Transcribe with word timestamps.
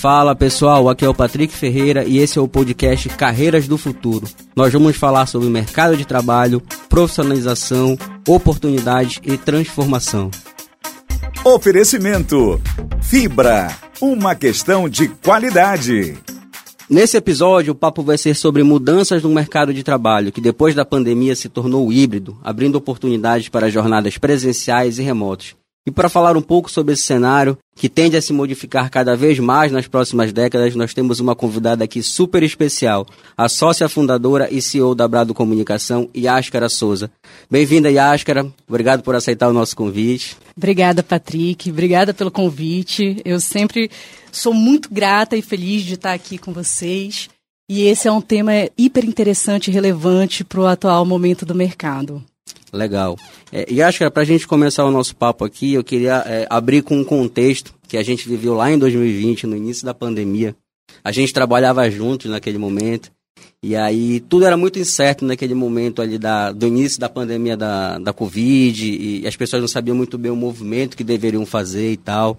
Fala 0.00 0.34
pessoal, 0.34 0.88
aqui 0.88 1.04
é 1.04 1.08
o 1.10 1.14
Patrick 1.14 1.54
Ferreira 1.54 2.04
e 2.04 2.16
esse 2.16 2.38
é 2.38 2.40
o 2.40 2.48
podcast 2.48 3.06
Carreiras 3.10 3.68
do 3.68 3.76
Futuro. 3.76 4.26
Nós 4.56 4.72
vamos 4.72 4.96
falar 4.96 5.26
sobre 5.26 5.50
mercado 5.50 5.94
de 5.94 6.06
trabalho, 6.06 6.62
profissionalização, 6.88 7.98
oportunidades 8.26 9.20
e 9.22 9.36
transformação. 9.36 10.30
Oferecimento: 11.44 12.58
Fibra, 13.02 13.76
uma 14.00 14.34
questão 14.34 14.88
de 14.88 15.06
qualidade. 15.06 16.16
Nesse 16.88 17.18
episódio, 17.18 17.74
o 17.74 17.76
papo 17.76 18.02
vai 18.02 18.16
ser 18.16 18.34
sobre 18.34 18.62
mudanças 18.62 19.22
no 19.22 19.28
mercado 19.28 19.74
de 19.74 19.82
trabalho, 19.82 20.32
que 20.32 20.40
depois 20.40 20.74
da 20.74 20.84
pandemia 20.86 21.36
se 21.36 21.50
tornou 21.50 21.92
híbrido, 21.92 22.38
abrindo 22.42 22.76
oportunidades 22.76 23.50
para 23.50 23.68
jornadas 23.68 24.16
presenciais 24.16 24.98
e 24.98 25.02
remotos. 25.02 25.59
E 25.86 25.90
para 25.90 26.10
falar 26.10 26.36
um 26.36 26.42
pouco 26.42 26.70
sobre 26.70 26.92
esse 26.92 27.04
cenário, 27.04 27.56
que 27.74 27.88
tende 27.88 28.14
a 28.14 28.20
se 28.20 28.34
modificar 28.34 28.90
cada 28.90 29.16
vez 29.16 29.38
mais 29.38 29.72
nas 29.72 29.88
próximas 29.88 30.30
décadas, 30.30 30.76
nós 30.76 30.92
temos 30.92 31.20
uma 31.20 31.34
convidada 31.34 31.82
aqui 31.82 32.02
super 32.02 32.42
especial, 32.42 33.06
a 33.34 33.48
sócia 33.48 33.88
fundadora 33.88 34.52
e 34.52 34.60
CEO 34.60 34.94
da 34.94 35.08
Brado 35.08 35.32
Comunicação, 35.32 36.10
Yáscara 36.14 36.68
Souza. 36.68 37.10
Bem-vinda, 37.50 37.90
Yáscara. 37.90 38.46
Obrigado 38.68 39.02
por 39.02 39.14
aceitar 39.14 39.48
o 39.48 39.54
nosso 39.54 39.74
convite. 39.74 40.36
Obrigada, 40.54 41.02
Patrick. 41.02 41.70
Obrigada 41.70 42.12
pelo 42.12 42.30
convite. 42.30 43.22
Eu 43.24 43.40
sempre 43.40 43.90
sou 44.30 44.52
muito 44.52 44.92
grata 44.92 45.34
e 45.34 45.40
feliz 45.40 45.82
de 45.82 45.94
estar 45.94 46.12
aqui 46.12 46.36
com 46.36 46.52
vocês. 46.52 47.30
E 47.70 47.84
esse 47.84 48.06
é 48.06 48.12
um 48.12 48.20
tema 48.20 48.52
hiper 48.76 49.06
interessante 49.06 49.70
e 49.70 49.72
relevante 49.72 50.44
para 50.44 50.60
o 50.60 50.66
atual 50.66 51.06
momento 51.06 51.46
do 51.46 51.54
mercado. 51.54 52.22
Legal. 52.72 53.16
É, 53.52 53.66
e 53.68 53.82
acho 53.82 53.98
que 53.98 54.10
para 54.10 54.22
a 54.22 54.26
gente 54.26 54.46
começar 54.46 54.84
o 54.84 54.90
nosso 54.90 55.14
papo 55.16 55.44
aqui, 55.44 55.74
eu 55.74 55.84
queria 55.84 56.22
é, 56.26 56.46
abrir 56.48 56.82
com 56.82 56.96
um 56.96 57.04
contexto 57.04 57.74
que 57.88 57.96
a 57.96 58.02
gente 58.02 58.28
viveu 58.28 58.54
lá 58.54 58.70
em 58.70 58.78
2020, 58.78 59.46
no 59.46 59.56
início 59.56 59.84
da 59.84 59.92
pandemia. 59.92 60.54
A 61.02 61.10
gente 61.10 61.32
trabalhava 61.32 61.90
juntos 61.90 62.30
naquele 62.30 62.58
momento. 62.58 63.10
E 63.62 63.76
aí 63.76 64.20
tudo 64.20 64.46
era 64.46 64.56
muito 64.56 64.78
incerto 64.78 65.24
naquele 65.24 65.54
momento 65.54 66.00
ali 66.00 66.18
da, 66.18 66.50
do 66.50 66.66
início 66.66 66.98
da 66.98 67.10
pandemia 67.10 67.56
da, 67.56 67.98
da 67.98 68.12
Covid, 68.12 68.90
e 68.90 69.26
as 69.26 69.36
pessoas 69.36 69.60
não 69.60 69.68
sabiam 69.68 69.94
muito 69.94 70.16
bem 70.16 70.32
o 70.32 70.36
movimento 70.36 70.96
que 70.96 71.04
deveriam 71.04 71.44
fazer 71.44 71.92
e 71.92 71.96
tal. 71.96 72.38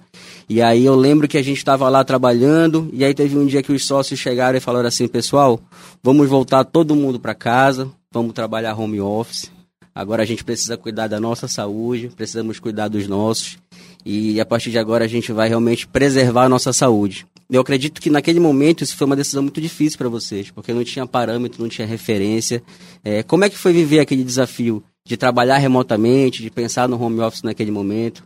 E 0.50 0.62
aí 0.62 0.84
eu 0.84 0.96
lembro 0.96 1.28
que 1.28 1.38
a 1.38 1.44
gente 1.44 1.58
estava 1.58 1.88
lá 1.90 2.04
trabalhando, 2.04 2.90
e 2.92 3.06
aí 3.06 3.14
teve 3.14 3.38
um 3.38 3.46
dia 3.46 3.62
que 3.62 3.72
os 3.72 3.86
sócios 3.86 4.20
chegaram 4.20 4.58
e 4.58 4.62
falaram 4.62 4.88
assim, 4.88 5.08
pessoal, 5.08 5.60
vamos 6.02 6.28
voltar 6.28 6.64
todo 6.64 6.96
mundo 6.96 7.20
para 7.20 7.36
casa, 7.36 7.88
vamos 8.12 8.34
trabalhar 8.34 8.74
home 8.74 9.00
office. 9.00 9.52
Agora 9.94 10.24
a 10.24 10.26
gente 10.26 10.44
precisa 10.44 10.78
cuidar 10.78 11.08
da 11.08 11.20
nossa 11.20 11.48
saúde, 11.48 12.12
precisamos 12.16 12.60
cuidar 12.60 12.88
dos 12.88 13.08
nossos. 13.08 13.58
E 14.06 14.40
a 14.40 14.46
partir 14.46 14.72
de 14.72 14.80
agora 14.80 15.06
a 15.06 15.08
gente 15.08 15.32
vai 15.32 15.50
realmente 15.50 15.88
preservar 15.88 16.46
a 16.46 16.50
nossa 16.50 16.72
saúde. 16.72 17.26
Eu 17.50 17.62
acredito 17.62 18.00
que 18.00 18.10
naquele 18.10 18.40
momento 18.40 18.84
isso 18.84 18.96
foi 18.96 19.06
uma 19.06 19.16
decisão 19.16 19.44
muito 19.44 19.60
difícil 19.60 19.98
para 19.98 20.08
vocês, 20.08 20.50
porque 20.50 20.74
não 20.74 20.86
tinha 20.86 21.06
parâmetro, 21.06 21.62
não 21.62 21.70
tinha 21.70 21.86
referência. 21.86 22.64
É, 23.04 23.22
como 23.24 23.44
é 23.44 23.50
que 23.50 23.58
foi 23.58 23.74
viver 23.74 24.00
aquele 24.00 24.24
desafio 24.24 24.82
de 25.06 25.18
trabalhar 25.18 25.58
remotamente, 25.58 26.42
de 26.42 26.50
pensar 26.50 26.88
no 26.88 27.02
home 27.02 27.20
office 27.20 27.44
naquele 27.44 27.70
momento? 27.70 28.24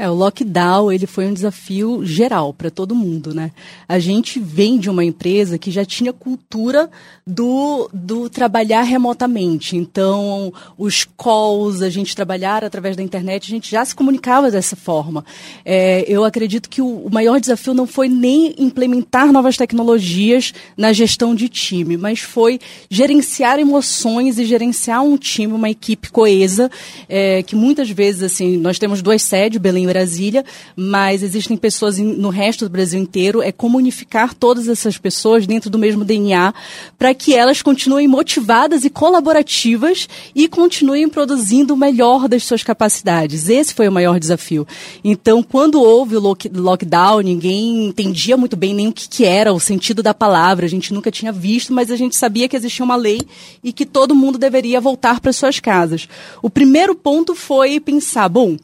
É, 0.00 0.08
o 0.08 0.14
lockdown 0.14 0.92
ele 0.92 1.08
foi 1.08 1.26
um 1.26 1.34
desafio 1.34 2.06
geral 2.06 2.54
para 2.54 2.70
todo 2.70 2.94
mundo, 2.94 3.34
né? 3.34 3.50
A 3.88 3.98
gente 3.98 4.38
vem 4.38 4.78
de 4.78 4.88
uma 4.88 5.04
empresa 5.04 5.58
que 5.58 5.72
já 5.72 5.84
tinha 5.84 6.12
cultura 6.12 6.88
do, 7.26 7.90
do 7.92 8.30
trabalhar 8.30 8.82
remotamente. 8.82 9.76
Então, 9.76 10.52
os 10.78 11.04
calls, 11.16 11.82
a 11.82 11.90
gente 11.90 12.14
trabalhar 12.14 12.62
através 12.62 12.96
da 12.96 13.02
internet, 13.02 13.46
a 13.46 13.50
gente 13.50 13.68
já 13.68 13.84
se 13.84 13.92
comunicava 13.92 14.52
dessa 14.52 14.76
forma. 14.76 15.24
É, 15.64 16.04
eu 16.06 16.22
acredito 16.22 16.68
que 16.68 16.80
o, 16.80 17.06
o 17.06 17.12
maior 17.12 17.40
desafio 17.40 17.74
não 17.74 17.86
foi 17.86 18.08
nem 18.08 18.54
implementar 18.56 19.32
novas 19.32 19.56
tecnologias 19.56 20.54
na 20.76 20.92
gestão 20.92 21.34
de 21.34 21.48
time, 21.48 21.96
mas 21.96 22.20
foi 22.20 22.60
gerenciar 22.88 23.58
emoções 23.58 24.38
e 24.38 24.44
gerenciar 24.44 25.02
um 25.02 25.16
time, 25.16 25.52
uma 25.52 25.70
equipe 25.70 26.08
coesa, 26.12 26.70
é, 27.08 27.42
que 27.42 27.56
muitas 27.56 27.90
vezes, 27.90 28.22
assim, 28.22 28.56
nós 28.56 28.78
temos 28.78 29.02
duas 29.02 29.22
sedes, 29.22 29.58
Belém 29.58 29.87
Brasília, 29.88 30.44
mas 30.76 31.22
existem 31.22 31.56
pessoas 31.56 31.98
no 31.98 32.28
resto 32.28 32.64
do 32.66 32.70
Brasil 32.70 33.00
inteiro. 33.00 33.42
É 33.42 33.50
como 33.50 33.78
unificar 33.78 34.34
todas 34.34 34.68
essas 34.68 34.96
pessoas 34.96 35.46
dentro 35.46 35.70
do 35.70 35.78
mesmo 35.78 36.04
DNA 36.04 36.54
para 36.98 37.14
que 37.14 37.34
elas 37.34 37.62
continuem 37.62 38.06
motivadas 38.06 38.84
e 38.84 38.90
colaborativas 38.90 40.08
e 40.34 40.46
continuem 40.46 41.08
produzindo 41.08 41.74
o 41.74 41.76
melhor 41.76 42.28
das 42.28 42.44
suas 42.44 42.62
capacidades. 42.62 43.48
Esse 43.48 43.74
foi 43.74 43.88
o 43.88 43.92
maior 43.92 44.20
desafio. 44.20 44.66
Então, 45.02 45.42
quando 45.42 45.80
houve 45.80 46.16
o 46.16 46.20
lockdown, 46.20 47.20
ninguém 47.20 47.86
entendia 47.86 48.36
muito 48.36 48.56
bem 48.56 48.74
nem 48.74 48.88
o 48.88 48.92
que, 48.92 49.08
que 49.08 49.24
era, 49.24 49.52
o 49.52 49.60
sentido 49.60 50.02
da 50.02 50.14
palavra. 50.14 50.66
A 50.66 50.68
gente 50.68 50.92
nunca 50.92 51.10
tinha 51.10 51.32
visto, 51.32 51.72
mas 51.72 51.90
a 51.90 51.96
gente 51.96 52.16
sabia 52.16 52.48
que 52.48 52.56
existia 52.56 52.84
uma 52.84 52.96
lei 52.96 53.20
e 53.62 53.72
que 53.72 53.86
todo 53.86 54.14
mundo 54.14 54.38
deveria 54.38 54.80
voltar 54.80 55.20
para 55.20 55.32
suas 55.32 55.60
casas. 55.60 56.08
O 56.42 56.50
primeiro 56.50 56.94
ponto 56.94 57.34
foi 57.34 57.80
pensar, 57.80 58.28
bom, 58.28 58.56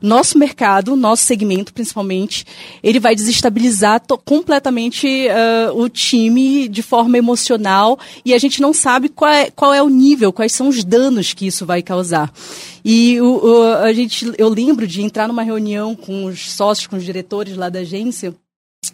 nosso 0.00 0.38
mercado, 0.38 0.96
nosso 0.96 1.24
segmento 1.24 1.72
principalmente, 1.72 2.44
ele 2.82 3.00
vai 3.00 3.14
desestabilizar 3.14 4.02
completamente 4.24 5.26
uh, 5.28 5.80
o 5.80 5.88
time 5.88 6.68
de 6.68 6.82
forma 6.82 7.18
emocional 7.18 7.98
e 8.24 8.34
a 8.34 8.38
gente 8.38 8.60
não 8.60 8.72
sabe 8.72 9.08
qual 9.08 9.30
é, 9.30 9.50
qual 9.50 9.74
é 9.74 9.82
o 9.82 9.88
nível, 9.88 10.32
quais 10.32 10.52
são 10.52 10.68
os 10.68 10.84
danos 10.84 11.32
que 11.32 11.46
isso 11.46 11.66
vai 11.66 11.82
causar. 11.82 12.32
E 12.84 13.20
o, 13.20 13.44
o, 13.44 13.62
a 13.76 13.92
gente, 13.92 14.32
eu 14.38 14.48
lembro 14.48 14.86
de 14.86 15.02
entrar 15.02 15.28
numa 15.28 15.42
reunião 15.42 15.94
com 15.94 16.24
os 16.24 16.50
sócios, 16.50 16.86
com 16.86 16.96
os 16.96 17.04
diretores 17.04 17.56
lá 17.56 17.68
da 17.68 17.80
agência, 17.80 18.34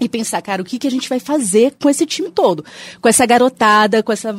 e 0.00 0.08
pensar, 0.08 0.42
cara, 0.42 0.62
o 0.62 0.64
que, 0.64 0.78
que 0.78 0.86
a 0.86 0.90
gente 0.90 1.08
vai 1.08 1.20
fazer 1.20 1.74
com 1.80 1.88
esse 1.88 2.04
time 2.06 2.30
todo? 2.30 2.64
Com 3.00 3.08
essa 3.08 3.24
garotada, 3.24 4.02
com 4.02 4.12
essa 4.12 4.34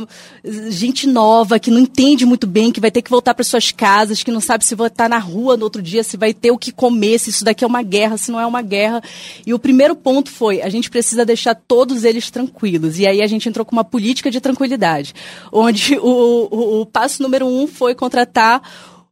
gente 0.70 1.08
nova 1.08 1.60
que 1.60 1.72
não 1.72 1.80
entende 1.80 2.26
muito 2.26 2.46
bem, 2.46 2.72
que 2.72 2.82
vai 2.82 2.92
ter 2.92 3.02
que 3.02 3.10
voltar 3.10 3.34
para 3.34 3.44
suas 3.44 3.72
casas, 3.72 4.24
que 4.24 4.32
não 4.32 4.42
sabe 4.42 4.66
se 4.66 4.76
vai 4.76 4.88
estar 4.88 5.10
na 5.10 5.18
rua 5.18 5.58
no 5.58 5.64
outro 5.64 5.82
dia, 5.82 6.04
se 6.04 6.18
vai 6.18 6.34
ter 6.34 6.52
o 6.52 6.58
que 6.58 6.72
comer, 6.72 7.20
se 7.20 7.30
isso 7.30 7.46
daqui 7.46 7.64
é 7.64 7.68
uma 7.68 7.82
guerra, 7.82 8.18
se 8.18 8.32
não 8.32 8.40
é 8.40 8.46
uma 8.46 8.62
guerra. 8.62 9.02
E 9.46 9.54
o 9.54 9.60
primeiro 9.60 9.96
ponto 9.96 10.30
foi, 10.30 10.62
a 10.62 10.70
gente 10.70 10.90
precisa 10.90 11.26
deixar 11.26 11.56
todos 11.56 12.04
eles 12.04 12.30
tranquilos. 12.30 13.00
E 13.00 13.08
aí 13.08 13.22
a 13.22 13.28
gente 13.28 13.48
entrou 13.48 13.66
com 13.66 13.76
uma 13.76 13.84
política 13.84 14.30
de 14.30 14.42
tranquilidade, 14.42 15.14
onde 15.52 15.98
o, 15.98 16.48
o, 16.52 16.82
o 16.82 16.86
passo 16.86 17.22
número 17.22 17.46
um 17.46 17.68
foi 17.68 17.96
contratar 17.96 18.62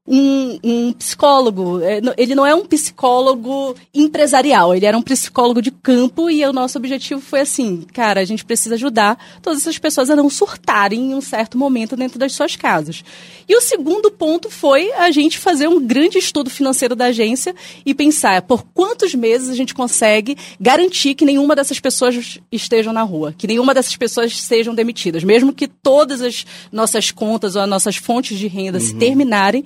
um, 0.06 0.60
um, 0.64 0.94
psicólogo. 0.94 1.82
É, 1.82 2.02
ele 2.18 2.36
não 2.36 2.46
é 2.46 2.54
um 2.54 2.66
psicólogo 2.66 3.76
empresarial, 3.94 4.76
ele 4.76 4.86
era 4.86 4.98
um 4.98 5.02
psicólogo 5.02 5.62
de 5.62 5.72
campo 5.72 6.30
e 6.30 6.46
o 6.46 6.52
nosso 6.52 6.78
objetivo 6.78 7.22
foi 7.22 7.42
assim, 7.42 7.86
cara, 7.94 8.20
a 8.20 8.26
gente 8.26 8.44
precisa 8.44 8.76
ajudar 8.76 9.18
todas 9.42 9.62
essas 9.62 9.78
pessoas 9.78 10.10
a 10.10 10.16
não 10.16 10.30
surtarem 10.30 11.12
em 11.12 11.16
um 11.16 11.22
certo 11.22 11.58
momento 11.58 11.96
dentro 11.96 12.20
das 12.20 12.34
suas 12.34 12.56
casas. 12.56 13.04
E 13.48 13.56
o 13.56 13.62
segundo 13.62 14.12
ponto 14.12 14.50
foi 14.50 14.92
a 14.94 15.10
gente 15.12 15.38
fazer 15.38 15.68
um 15.68 15.80
grande 15.86 16.18
estudo 16.18 16.50
financeiro 16.50 16.96
da 16.96 17.06
agência 17.06 17.56
e 17.86 17.94
pensar 17.94 18.42
por 18.42 18.64
quantos 18.74 19.14
meses 19.16 19.50
a 19.50 19.56
gente 19.56 19.74
consegue 19.74 20.38
garantir 20.60 21.16
que 21.16 21.26
nenhuma 21.26 21.56
dessas 21.56 21.80
pessoas 21.80 22.40
estejam 22.52 22.92
na 22.92 23.04
rua, 23.04 23.34
que 23.38 23.48
nenhuma 23.48 23.74
dessas 23.74 23.96
pessoas 23.96 24.38
sejam 24.38 24.76
demitidas, 24.76 25.24
mesmo 25.24 25.54
que 25.54 25.68
todas 25.68 26.22
as 26.22 26.46
nossas 26.72 27.12
contas 27.12 27.56
ou 27.56 27.62
as 27.62 27.70
nossas 27.70 27.96
fontes 27.96 28.38
de 28.38 28.48
renda 28.48 28.80
uhum. 28.80 28.84
se 28.84 28.96
terminarem 28.96 29.64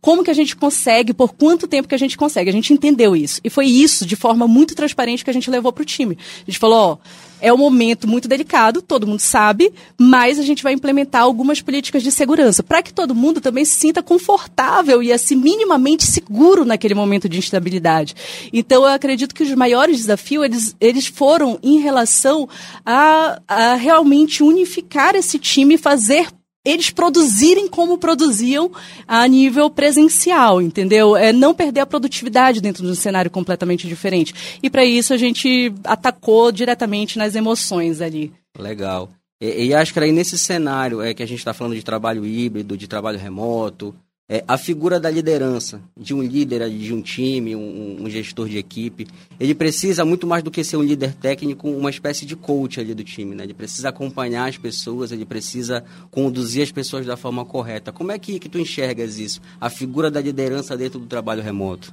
como 0.00 0.22
que 0.22 0.30
a 0.30 0.34
gente 0.34 0.54
consegue, 0.54 1.14
por 1.14 1.32
quanto 1.32 1.66
tempo 1.66 1.88
que 1.88 1.94
a 1.94 1.98
gente 1.98 2.16
consegue. 2.16 2.50
A 2.50 2.52
gente 2.52 2.72
entendeu 2.72 3.16
isso. 3.16 3.40
E 3.42 3.50
foi 3.50 3.66
isso, 3.66 4.04
de 4.04 4.16
forma 4.16 4.46
muito 4.46 4.74
transparente, 4.74 5.24
que 5.24 5.30
a 5.30 5.34
gente 5.34 5.50
levou 5.50 5.72
para 5.72 5.82
o 5.82 5.86
time. 5.86 6.18
A 6.46 6.50
gente 6.50 6.58
falou, 6.58 6.78
ó, 6.78 6.98
é 7.44 7.52
um 7.52 7.58
momento 7.58 8.08
muito 8.08 8.26
delicado, 8.26 8.80
todo 8.80 9.06
mundo 9.06 9.20
sabe, 9.20 9.70
mas 9.98 10.38
a 10.38 10.42
gente 10.42 10.62
vai 10.62 10.72
implementar 10.72 11.22
algumas 11.22 11.60
políticas 11.60 12.02
de 12.02 12.10
segurança 12.10 12.62
para 12.62 12.82
que 12.82 12.92
todo 12.92 13.14
mundo 13.14 13.38
também 13.38 13.66
se 13.66 13.78
sinta 13.78 14.02
confortável 14.02 15.02
e 15.02 15.12
assim 15.12 15.36
minimamente 15.36 16.06
seguro 16.06 16.64
naquele 16.64 16.94
momento 16.94 17.28
de 17.28 17.38
instabilidade. 17.38 18.14
Então 18.50 18.84
eu 18.84 18.94
acredito 18.94 19.34
que 19.34 19.42
os 19.42 19.52
maiores 19.54 19.98
desafios 19.98 20.44
eles, 20.44 20.76
eles 20.80 21.06
foram 21.06 21.58
em 21.62 21.80
relação 21.80 22.48
a, 22.84 23.38
a 23.46 23.74
realmente 23.74 24.42
unificar 24.42 25.14
esse 25.14 25.38
time 25.38 25.74
e 25.74 25.78
fazer 25.78 26.28
eles 26.64 26.90
produzirem 26.90 27.68
como 27.68 27.98
produziam 27.98 28.70
a 29.06 29.26
nível 29.28 29.68
presencial, 29.68 30.62
entendeu? 30.62 31.14
É 31.14 31.32
não 31.32 31.54
perder 31.54 31.80
a 31.80 31.86
produtividade 31.86 32.60
dentro 32.60 32.82
de 32.82 32.90
um 32.90 32.94
cenário 32.94 33.30
completamente 33.30 33.86
diferente. 33.86 34.58
E 34.62 34.70
para 34.70 34.84
isso 34.84 35.12
a 35.12 35.16
gente 35.16 35.72
atacou 35.84 36.50
diretamente 36.50 37.18
nas 37.18 37.34
emoções 37.34 38.00
ali. 38.00 38.32
Legal. 38.58 39.10
E, 39.40 39.66
e 39.66 39.74
acho 39.74 39.92
que 39.92 40.00
aí 40.00 40.12
nesse 40.12 40.38
cenário 40.38 41.02
é 41.02 41.12
que 41.12 41.22
a 41.22 41.26
gente 41.26 41.38
está 41.38 41.52
falando 41.52 41.74
de 41.74 41.82
trabalho 41.82 42.24
híbrido, 42.24 42.78
de 42.78 42.88
trabalho 42.88 43.18
remoto, 43.18 43.94
é, 44.28 44.42
a 44.48 44.56
figura 44.56 44.98
da 44.98 45.10
liderança, 45.10 45.82
de 45.96 46.14
um 46.14 46.22
líder 46.22 46.68
de 46.70 46.94
um 46.94 47.02
time, 47.02 47.54
um, 47.54 48.02
um, 48.02 48.08
gestor 48.08 48.48
de 48.48 48.56
equipe, 48.56 49.06
ele 49.38 49.54
precisa 49.54 50.04
muito 50.04 50.26
mais 50.26 50.42
do 50.42 50.50
que 50.50 50.64
ser 50.64 50.78
um 50.78 50.82
líder 50.82 51.14
técnico, 51.14 51.68
uma 51.68 51.90
espécie 51.90 52.24
de 52.24 52.34
coach 52.34 52.80
ali 52.80 52.94
do 52.94 53.04
time, 53.04 53.34
né? 53.34 53.44
Ele 53.44 53.52
precisa 53.52 53.90
acompanhar 53.90 54.48
as 54.48 54.56
pessoas, 54.56 55.12
ele 55.12 55.26
precisa 55.26 55.84
conduzir 56.10 56.62
as 56.62 56.72
pessoas 56.72 57.04
da 57.04 57.16
forma 57.16 57.44
correta. 57.44 57.92
Como 57.92 58.12
é 58.12 58.18
que, 58.18 58.38
que 58.38 58.48
tu 58.48 58.58
enxergas 58.58 59.18
isso? 59.18 59.42
A 59.60 59.68
figura 59.68 60.10
da 60.10 60.22
liderança 60.22 60.76
dentro 60.76 60.98
do 60.98 61.06
trabalho 61.06 61.42
remoto? 61.42 61.92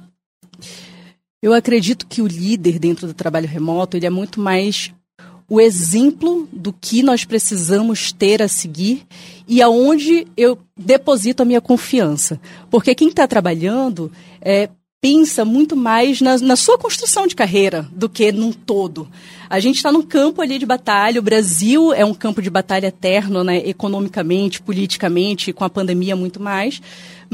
Eu 1.42 1.52
acredito 1.52 2.06
que 2.06 2.22
o 2.22 2.26
líder 2.26 2.78
dentro 2.78 3.06
do 3.06 3.12
trabalho 3.12 3.48
remoto 3.48 3.96
ele 3.96 4.06
é 4.06 4.10
muito 4.10 4.40
mais 4.40 4.92
o 5.52 5.60
exemplo 5.60 6.48
do 6.50 6.72
que 6.72 7.02
nós 7.02 7.26
precisamos 7.26 8.10
ter 8.10 8.40
a 8.40 8.48
seguir 8.48 9.02
e 9.46 9.60
aonde 9.60 10.26
eu 10.34 10.58
deposito 10.74 11.42
a 11.42 11.44
minha 11.44 11.60
confiança. 11.60 12.40
Porque 12.70 12.94
quem 12.94 13.08
está 13.08 13.28
trabalhando 13.28 14.10
é, 14.40 14.70
pensa 14.98 15.44
muito 15.44 15.76
mais 15.76 16.22
na, 16.22 16.38
na, 16.38 16.56
sua 16.56 16.78
construção 16.78 17.26
de 17.26 17.34
carreira 17.34 17.86
do 17.92 18.08
que 18.08 18.32
num 18.32 18.50
todo. 18.50 19.06
A 19.50 19.60
gente 19.60 19.76
está 19.76 19.92
num 19.92 20.00
campo 20.00 20.40
ali 20.40 20.58
de 20.58 20.64
batalha, 20.64 21.20
o 21.20 21.22
Brasil 21.22 21.92
é 21.92 22.02
um 22.02 22.14
campo 22.14 22.40
de 22.40 22.48
batalha 22.48 22.86
eterno, 22.86 23.44
né, 23.44 23.58
economicamente, 23.68 24.62
politicamente, 24.62 25.52
com 25.52 25.64
a 25.64 25.68
pandemia 25.68 26.16
muito 26.16 26.40
mais 26.40 26.80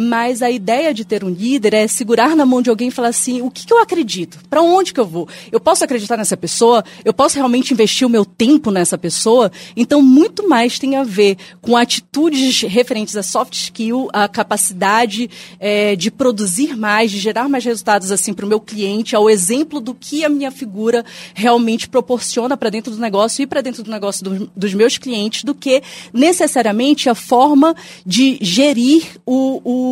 mas 0.00 0.42
a 0.42 0.48
ideia 0.48 0.94
de 0.94 1.04
ter 1.04 1.24
um 1.24 1.28
líder 1.28 1.74
é 1.74 1.88
segurar 1.88 2.36
na 2.36 2.46
mão 2.46 2.62
de 2.62 2.70
alguém 2.70 2.86
e 2.86 2.90
falar 2.92 3.08
assim: 3.08 3.42
o 3.42 3.50
que, 3.50 3.66
que 3.66 3.72
eu 3.72 3.82
acredito? 3.82 4.38
Para 4.48 4.62
onde 4.62 4.94
que 4.94 5.00
eu 5.00 5.04
vou? 5.04 5.28
Eu 5.50 5.58
posso 5.58 5.82
acreditar 5.82 6.16
nessa 6.16 6.36
pessoa? 6.36 6.84
Eu 7.04 7.12
posso 7.12 7.34
realmente 7.34 7.72
investir 7.72 8.06
o 8.06 8.10
meu 8.10 8.24
tempo 8.24 8.70
nessa 8.70 8.96
pessoa? 8.96 9.50
Então, 9.76 10.00
muito 10.00 10.48
mais 10.48 10.78
tem 10.78 10.94
a 10.94 11.02
ver 11.02 11.36
com 11.60 11.76
atitudes 11.76 12.62
referentes 12.62 13.16
a 13.16 13.24
soft 13.24 13.54
skill, 13.54 14.08
a 14.12 14.28
capacidade 14.28 15.28
é, 15.58 15.96
de 15.96 16.12
produzir 16.12 16.76
mais, 16.76 17.10
de 17.10 17.18
gerar 17.18 17.48
mais 17.48 17.64
resultados 17.64 18.12
assim 18.12 18.32
para 18.32 18.46
o 18.46 18.48
meu 18.48 18.60
cliente, 18.60 19.16
ao 19.16 19.28
exemplo 19.28 19.80
do 19.80 19.94
que 19.94 20.24
a 20.24 20.28
minha 20.28 20.52
figura 20.52 21.04
realmente 21.34 21.88
proporciona 21.88 22.56
para 22.56 22.70
dentro 22.70 22.92
do 22.92 23.00
negócio 23.00 23.42
e 23.42 23.48
para 23.48 23.60
dentro 23.60 23.82
do 23.82 23.90
negócio 23.90 24.22
do, 24.22 24.48
dos 24.54 24.72
meus 24.74 24.96
clientes, 24.96 25.42
do 25.42 25.56
que 25.56 25.82
necessariamente 26.12 27.08
a 27.08 27.16
forma 27.16 27.74
de 28.06 28.38
gerir 28.40 29.04
o, 29.26 29.60
o 29.64 29.87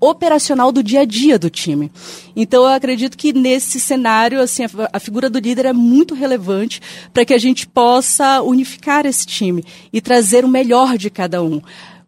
operacional 0.00 0.72
do 0.72 0.82
dia 0.82 1.00
a 1.00 1.04
dia 1.04 1.38
do 1.38 1.50
time. 1.50 1.90
Então, 2.34 2.62
eu 2.62 2.68
acredito 2.68 3.16
que 3.16 3.32
nesse 3.32 3.78
cenário, 3.80 4.40
assim, 4.40 4.62
a, 4.92 5.00
figura 5.00 5.30
do 5.30 5.38
líder 5.38 5.66
é 5.66 5.72
muito 5.72 6.14
relevante 6.14 6.80
para 7.12 7.24
que 7.24 7.34
a 7.34 7.38
gente 7.38 7.66
possa 7.66 8.42
unificar 8.42 9.06
esse 9.06 9.26
time 9.26 9.64
e 9.92 10.00
trazer 10.00 10.44
o 10.44 10.48
melhor 10.48 10.96
de 10.96 11.10
cada 11.10 11.42
um. 11.42 11.60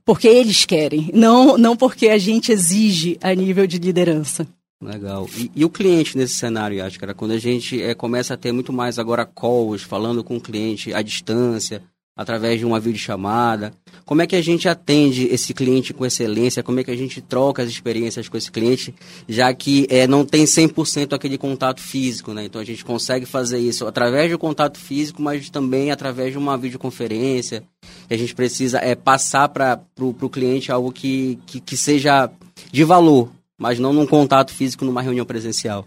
Porque 0.04 0.28
eles 0.28 0.64
querem, 0.64 1.10
não, 1.12 1.58
não 1.58 1.76
porque 1.76 2.08
a 2.08 2.18
gente 2.18 2.52
exige 2.52 3.18
a 3.20 3.34
nível 3.34 3.66
de 3.66 3.78
liderança. 3.78 4.46
Legal. 4.80 5.28
E, 5.36 5.50
e, 5.56 5.64
o 5.64 5.70
cliente 5.70 6.16
nesse 6.16 6.34
cenário, 6.34 6.84
acho 6.84 6.98
que 6.98 7.04
era 7.04 7.14
quando 7.14 7.32
a 7.32 7.38
gente 7.38 7.82
é, 7.82 7.94
começa 7.94 8.34
a 8.34 8.36
ter 8.36 8.52
muito 8.52 8.72
mais 8.72 8.98
agora 8.98 9.24
calls, 9.24 9.82
falando 9.82 10.22
com 10.22 10.36
o 10.36 10.40
cliente 10.40 10.92
à 10.92 11.00
distância, 11.00 11.82
através 12.16 12.58
de 12.58 12.64
uma 12.64 12.80
videochamada? 12.80 13.72
Como 14.06 14.22
é 14.22 14.26
que 14.26 14.34
a 14.34 14.42
gente 14.42 14.68
atende 14.68 15.26
esse 15.26 15.52
cliente 15.52 15.92
com 15.92 16.06
excelência? 16.06 16.62
Como 16.62 16.80
é 16.80 16.84
que 16.84 16.90
a 16.90 16.96
gente 16.96 17.20
troca 17.20 17.62
as 17.62 17.68
experiências 17.68 18.28
com 18.28 18.36
esse 18.36 18.50
cliente, 18.50 18.94
já 19.28 19.52
que 19.52 19.86
é, 19.90 20.06
não 20.06 20.24
tem 20.24 20.44
100% 20.44 21.12
aquele 21.12 21.36
contato 21.36 21.82
físico, 21.82 22.32
né? 22.32 22.44
Então 22.44 22.60
a 22.60 22.64
gente 22.64 22.84
consegue 22.84 23.26
fazer 23.26 23.58
isso 23.58 23.86
através 23.86 24.30
do 24.30 24.38
contato 24.38 24.78
físico, 24.78 25.20
mas 25.20 25.50
também 25.50 25.90
através 25.90 26.32
de 26.32 26.38
uma 26.38 26.56
videoconferência. 26.56 27.62
A 28.08 28.16
gente 28.16 28.34
precisa 28.34 28.78
é, 28.78 28.94
passar 28.94 29.48
para 29.48 29.80
o 30.00 30.30
cliente 30.30 30.72
algo 30.72 30.90
que, 30.90 31.38
que, 31.46 31.60
que 31.60 31.76
seja 31.76 32.30
de 32.72 32.84
valor, 32.84 33.30
mas 33.58 33.78
não 33.78 33.92
num 33.92 34.06
contato 34.06 34.52
físico 34.52 34.84
numa 34.84 35.02
reunião 35.02 35.26
presencial. 35.26 35.84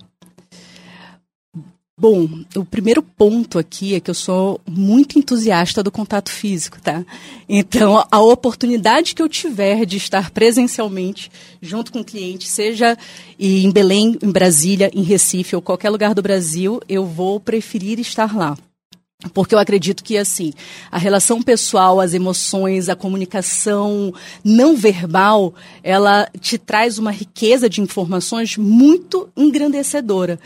Bom, 2.00 2.30
o 2.56 2.64
primeiro 2.64 3.04
ponto 3.04 3.60
aqui 3.60 3.94
é 3.94 4.00
que 4.00 4.10
eu 4.10 4.16
sou 4.16 4.62
muito 4.66 5.20
entusiasta 5.20 5.84
do 5.84 5.92
contato 5.92 6.32
físico, 6.32 6.80
tá? 6.82 7.04
Então, 7.48 8.02
a 8.10 8.22
oportunidade 8.22 9.14
que 9.14 9.22
eu 9.22 9.28
tiver 9.28 9.86
de 9.86 9.98
estar 9.98 10.32
presencialmente 10.32 11.30
junto 11.62 11.92
com 11.92 12.00
o 12.00 12.06
cliente, 12.06 12.48
seja 12.48 12.98
em 13.38 13.70
Belém, 13.70 14.18
em 14.24 14.32
Brasília, 14.32 14.90
em 14.94 15.04
Recife 15.04 15.58
ou 15.58 15.62
qualquer 15.62 15.90
lugar 15.90 16.16
do 16.16 16.22
Brasil, 16.22 16.80
eu 16.88 17.06
vou 17.06 17.38
preferir 17.38 18.00
estar 18.00 18.34
lá. 18.34 18.58
Porque 19.34 19.54
eu 19.54 19.60
acredito 19.60 20.02
que, 20.02 20.18
assim, 20.18 20.54
a 20.90 20.98
relação 20.98 21.42
pessoal, 21.42 22.00
as 22.00 22.14
emoções, 22.14 22.88
a 22.88 22.96
comunicação 22.96 24.14
não 24.42 24.78
verbal, 24.78 25.54
ela 25.84 26.30
te 26.40 26.58
traz 26.58 26.98
uma 26.98 27.12
riqueza 27.12 27.70
de 27.70 27.82
informações 27.82 28.56
muito 28.56 29.28
engrandecedora. 29.36 30.40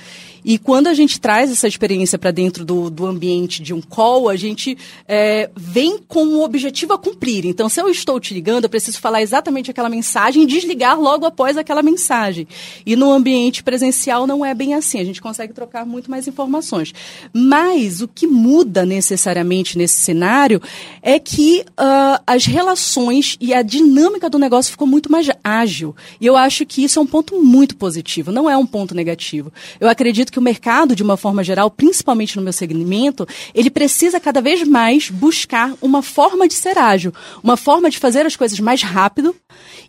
E 0.45 0.57
quando 0.57 0.87
a 0.87 0.93
gente 0.93 1.19
traz 1.19 1.51
essa 1.51 1.67
experiência 1.67 2.17
para 2.17 2.31
dentro 2.31 2.65
do, 2.65 2.89
do 2.89 3.05
ambiente 3.05 3.61
de 3.61 3.73
um 3.73 3.81
call, 3.81 4.29
a 4.29 4.35
gente 4.35 4.77
é, 5.07 5.49
vem 5.55 5.97
com 5.97 6.25
um 6.25 6.41
objetivo 6.41 6.93
a 6.93 6.97
cumprir. 6.97 7.45
Então, 7.45 7.69
se 7.69 7.81
eu 7.81 7.89
estou 7.89 8.19
te 8.19 8.33
ligando, 8.33 8.65
eu 8.65 8.69
preciso 8.69 8.99
falar 8.99 9.21
exatamente 9.21 9.71
aquela 9.71 9.89
mensagem 9.89 10.43
e 10.43 10.45
desligar 10.45 10.99
logo 10.99 11.25
após 11.25 11.57
aquela 11.57 11.81
mensagem. 11.81 12.47
E 12.85 12.95
no 12.95 13.11
ambiente 13.11 13.63
presencial 13.63 14.27
não 14.27 14.45
é 14.45 14.53
bem 14.53 14.73
assim. 14.73 14.99
A 14.99 15.05
gente 15.05 15.21
consegue 15.21 15.53
trocar 15.53 15.85
muito 15.85 16.09
mais 16.09 16.27
informações. 16.27 16.93
Mas 17.33 18.01
o 18.01 18.07
que 18.07 18.27
muda 18.27 18.85
necessariamente 18.85 19.77
nesse 19.77 19.99
cenário 19.99 20.61
é 21.01 21.19
que 21.19 21.65
uh, 21.71 22.21
as 22.25 22.45
relações 22.45 23.37
e 23.39 23.53
a 23.53 23.61
dinâmica 23.61 24.29
do 24.29 24.39
negócio 24.39 24.71
ficou 24.71 24.87
muito 24.87 25.11
mais 25.11 25.25
ágil. 25.43 25.95
E 26.19 26.25
eu 26.25 26.37
acho 26.37 26.65
que 26.65 26.83
isso 26.83 26.99
é 26.99 27.01
um 27.01 27.07
ponto 27.07 27.41
muito 27.43 27.75
positivo, 27.75 28.31
não 28.31 28.49
é 28.49 28.55
um 28.55 28.65
ponto 28.65 28.95
negativo. 28.95 29.51
Eu 29.79 29.89
acredito 29.89 30.31
que 30.31 30.39
o 30.39 30.41
mercado, 30.41 30.95
de 30.95 31.03
uma 31.03 31.17
forma 31.17 31.43
geral, 31.43 31.69
principalmente 31.69 32.35
no 32.35 32.41
meu 32.41 32.53
segmento, 32.53 33.27
ele 33.53 33.69
precisa 33.69 34.19
cada 34.19 34.41
vez 34.41 34.67
mais 34.67 35.09
buscar 35.09 35.73
uma 35.81 36.01
forma 36.01 36.47
de 36.47 36.53
ser 36.53 36.77
ágil, 36.77 37.13
uma 37.43 37.57
forma 37.57 37.89
de 37.89 37.97
fazer 37.97 38.25
as 38.25 38.35
coisas 38.35 38.59
mais 38.59 38.81
rápido 38.81 39.35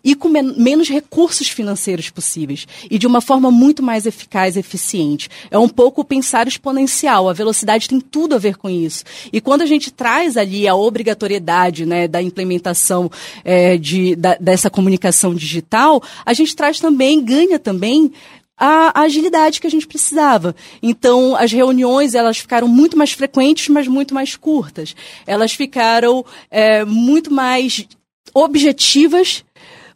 e 0.05 0.13
com 0.13 0.29
men 0.29 0.53
menos 0.55 0.87
recursos 0.87 1.49
financeiros 1.49 2.11
possíveis 2.11 2.67
e 2.89 2.99
de 2.99 3.07
uma 3.07 3.19
forma 3.19 3.49
muito 3.49 3.81
mais 3.81 4.05
eficaz 4.05 4.55
e 4.55 4.59
eficiente. 4.59 5.27
É 5.49 5.57
um 5.57 5.67
pouco 5.67 6.05
pensar 6.05 6.47
exponencial, 6.47 7.27
a 7.27 7.33
velocidade 7.33 7.89
tem 7.89 7.99
tudo 7.99 8.35
a 8.35 8.37
ver 8.37 8.55
com 8.55 8.69
isso. 8.69 9.03
E 9.33 9.41
quando 9.41 9.63
a 9.63 9.65
gente 9.65 9.91
traz 9.91 10.37
ali 10.37 10.67
a 10.67 10.75
obrigatoriedade 10.75 11.85
né, 11.85 12.07
da 12.07 12.21
implementação 12.21 13.09
é, 13.43 13.77
de, 13.77 14.15
da, 14.15 14.37
dessa 14.39 14.69
comunicação 14.69 15.33
digital, 15.33 16.01
a 16.23 16.33
gente 16.33 16.55
traz 16.55 16.79
também, 16.79 17.23
ganha 17.23 17.57
também 17.57 18.11
a 18.57 19.01
agilidade 19.01 19.59
que 19.59 19.67
a 19.67 19.71
gente 19.71 19.87
precisava. 19.87 20.55
Então, 20.81 21.35
as 21.35 21.51
reuniões 21.51 22.13
elas 22.15 22.37
ficaram 22.37 22.67
muito 22.67 22.97
mais 22.97 23.11
frequentes, 23.11 23.67
mas 23.69 23.87
muito 23.87 24.13
mais 24.13 24.35
curtas. 24.35 24.95
Elas 25.25 25.51
ficaram 25.51 26.23
é, 26.49 26.85
muito 26.85 27.33
mais 27.33 27.85
objetivas, 28.33 29.43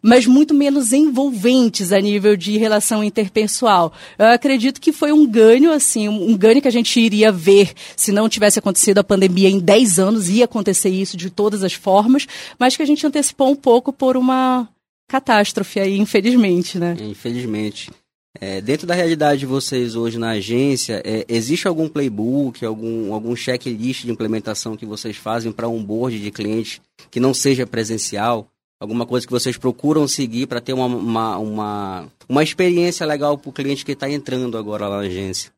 mas 0.02 0.26
muito 0.26 0.54
menos 0.54 0.92
envolventes 0.92 1.92
a 1.92 2.00
nível 2.00 2.36
de 2.36 2.56
relação 2.56 3.02
interpessoal. 3.04 3.92
Eu 4.18 4.26
acredito 4.26 4.80
que 4.80 4.92
foi 4.92 5.12
um 5.12 5.26
ganho, 5.26 5.72
assim, 5.72 6.08
um 6.08 6.36
ganho 6.36 6.62
que 6.62 6.68
a 6.68 6.72
gente 6.72 6.98
iria 6.98 7.30
ver 7.30 7.72
se 7.96 8.12
não 8.12 8.28
tivesse 8.28 8.58
acontecido 8.58 8.98
a 8.98 9.04
pandemia 9.04 9.48
em 9.48 9.58
10 9.58 9.98
anos, 9.98 10.28
ia 10.28 10.44
acontecer 10.44 10.90
isso 10.90 11.16
de 11.16 11.30
todas 11.30 11.62
as 11.62 11.72
formas, 11.72 12.26
mas 12.58 12.76
que 12.76 12.82
a 12.82 12.86
gente 12.86 13.06
antecipou 13.06 13.50
um 13.50 13.56
pouco 13.56 13.92
por 13.92 14.16
uma 14.16 14.68
catástrofe 15.08 15.80
aí, 15.80 15.98
infelizmente, 15.98 16.78
né? 16.78 16.96
Infelizmente. 17.00 17.90
É, 18.38 18.60
dentro 18.60 18.86
da 18.86 18.94
realidade 18.94 19.40
de 19.40 19.46
vocês 19.46 19.96
hoje 19.96 20.16
na 20.16 20.30
agência, 20.30 21.02
é, 21.04 21.24
existe 21.28 21.66
algum 21.66 21.88
playbook, 21.88 22.64
algum, 22.64 23.12
algum 23.12 23.34
checklist 23.34 24.04
de 24.04 24.12
implementação 24.12 24.76
que 24.76 24.86
vocês 24.86 25.16
fazem 25.16 25.50
para 25.50 25.68
um 25.68 25.82
board 25.82 26.20
de 26.20 26.30
clientes 26.30 26.80
que 27.10 27.18
não 27.18 27.34
seja 27.34 27.66
presencial? 27.66 28.48
Alguma 28.80 29.04
coisa 29.04 29.26
que 29.26 29.32
vocês 29.32 29.58
procuram 29.58 30.08
seguir 30.08 30.46
para 30.46 30.58
ter 30.58 30.72
uma, 30.72 30.86
uma, 30.86 31.36
uma, 31.36 32.08
uma 32.26 32.42
experiência 32.42 33.04
legal 33.04 33.36
para 33.36 33.50
o 33.50 33.52
cliente 33.52 33.84
que 33.84 33.92
está 33.92 34.08
entrando 34.08 34.56
agora 34.56 34.88
lá 34.88 34.96
na 34.96 35.02
agência? 35.02 35.52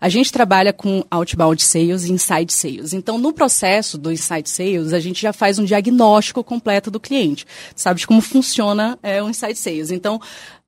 A 0.00 0.08
gente 0.08 0.30
trabalha 0.30 0.72
com 0.72 1.02
outbound 1.10 1.60
sales 1.64 2.04
e 2.04 2.12
inside 2.12 2.52
sales. 2.52 2.92
Então, 2.92 3.18
no 3.18 3.32
processo 3.32 3.98
do 3.98 4.12
inside 4.12 4.48
sales, 4.48 4.92
a 4.92 5.00
gente 5.00 5.20
já 5.20 5.32
faz 5.32 5.58
um 5.58 5.64
diagnóstico 5.64 6.44
completo 6.44 6.92
do 6.92 7.00
cliente. 7.00 7.44
Sabe 7.74 8.06
como 8.06 8.20
funciona 8.20 8.96
é, 9.02 9.20
o 9.20 9.28
inside 9.28 9.56
sales. 9.56 9.90
Então, 9.90 10.20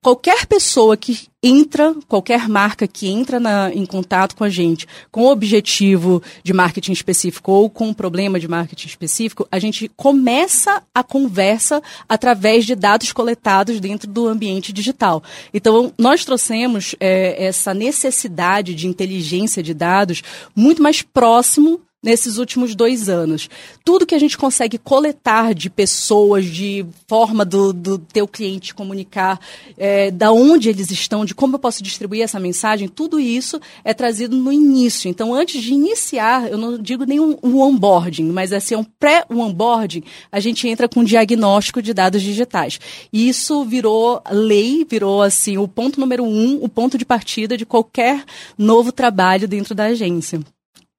qualquer 0.02 0.46
pessoa 0.46 0.96
que 0.96 1.28
entra, 1.42 1.94
qualquer 2.08 2.48
marca 2.48 2.86
que 2.86 3.08
entra 3.08 3.38
na, 3.38 3.72
em 3.72 3.86
contato 3.86 4.34
com 4.34 4.44
a 4.44 4.48
gente 4.48 4.86
com 5.10 5.22
o 5.22 5.30
objetivo 5.30 6.22
de 6.42 6.52
marketing 6.52 6.92
específico 6.92 7.52
ou 7.52 7.70
com 7.70 7.88
um 7.88 7.94
problema 7.94 8.40
de 8.40 8.48
marketing 8.48 8.88
específico, 8.88 9.46
a 9.50 9.58
gente 9.58 9.88
começa 9.96 10.82
a 10.94 11.02
conversa 11.02 11.82
através 12.08 12.64
de 12.64 12.74
dados 12.74 13.12
coletados 13.12 13.78
dentro 13.80 14.10
do 14.10 14.26
ambiente 14.26 14.72
digital. 14.72 15.22
Então, 15.52 15.92
nós 15.98 16.24
trouxemos 16.24 16.94
é, 16.98 17.46
essa 17.46 17.72
necessidade 17.72 18.74
de 18.74 18.86
inteligência 18.88 19.62
de 19.62 19.74
dados 19.74 20.22
muito 20.54 20.82
mais 20.82 21.02
próximo 21.02 21.80
nesses 22.06 22.38
últimos 22.38 22.76
dois 22.76 23.08
anos. 23.08 23.50
Tudo 23.84 24.06
que 24.06 24.14
a 24.14 24.18
gente 24.18 24.38
consegue 24.38 24.78
coletar 24.78 25.52
de 25.52 25.68
pessoas, 25.68 26.44
de 26.44 26.86
forma 27.08 27.44
do, 27.44 27.72
do 27.72 27.98
teu 27.98 28.28
cliente 28.28 28.72
comunicar, 28.72 29.40
é, 29.76 30.12
da 30.12 30.30
onde 30.30 30.68
eles 30.68 30.88
estão, 30.92 31.24
de 31.24 31.34
como 31.34 31.56
eu 31.56 31.58
posso 31.58 31.82
distribuir 31.82 32.22
essa 32.22 32.38
mensagem, 32.38 32.86
tudo 32.86 33.18
isso 33.18 33.60
é 33.84 33.92
trazido 33.92 34.36
no 34.36 34.52
início. 34.52 35.08
Então, 35.08 35.34
antes 35.34 35.60
de 35.60 35.74
iniciar, 35.74 36.48
eu 36.48 36.56
não 36.56 36.78
digo 36.78 37.04
nem 37.04 37.18
um, 37.18 37.36
um 37.42 37.60
onboarding, 37.60 38.30
mas 38.30 38.52
assim, 38.52 38.76
um 38.76 38.84
pré-onboarding, 38.84 40.04
a 40.30 40.38
gente 40.38 40.68
entra 40.68 40.88
com 40.88 41.00
um 41.00 41.04
diagnóstico 41.04 41.82
de 41.82 41.92
dados 41.92 42.22
digitais. 42.22 42.78
E 43.12 43.28
isso 43.28 43.64
virou 43.64 44.22
lei, 44.30 44.86
virou 44.88 45.22
assim 45.22 45.58
o 45.58 45.66
ponto 45.66 45.98
número 45.98 46.22
um, 46.22 46.62
o 46.62 46.68
ponto 46.68 46.96
de 46.96 47.04
partida 47.04 47.56
de 47.56 47.66
qualquer 47.66 48.24
novo 48.56 48.92
trabalho 48.92 49.48
dentro 49.48 49.74
da 49.74 49.86
agência. 49.86 50.38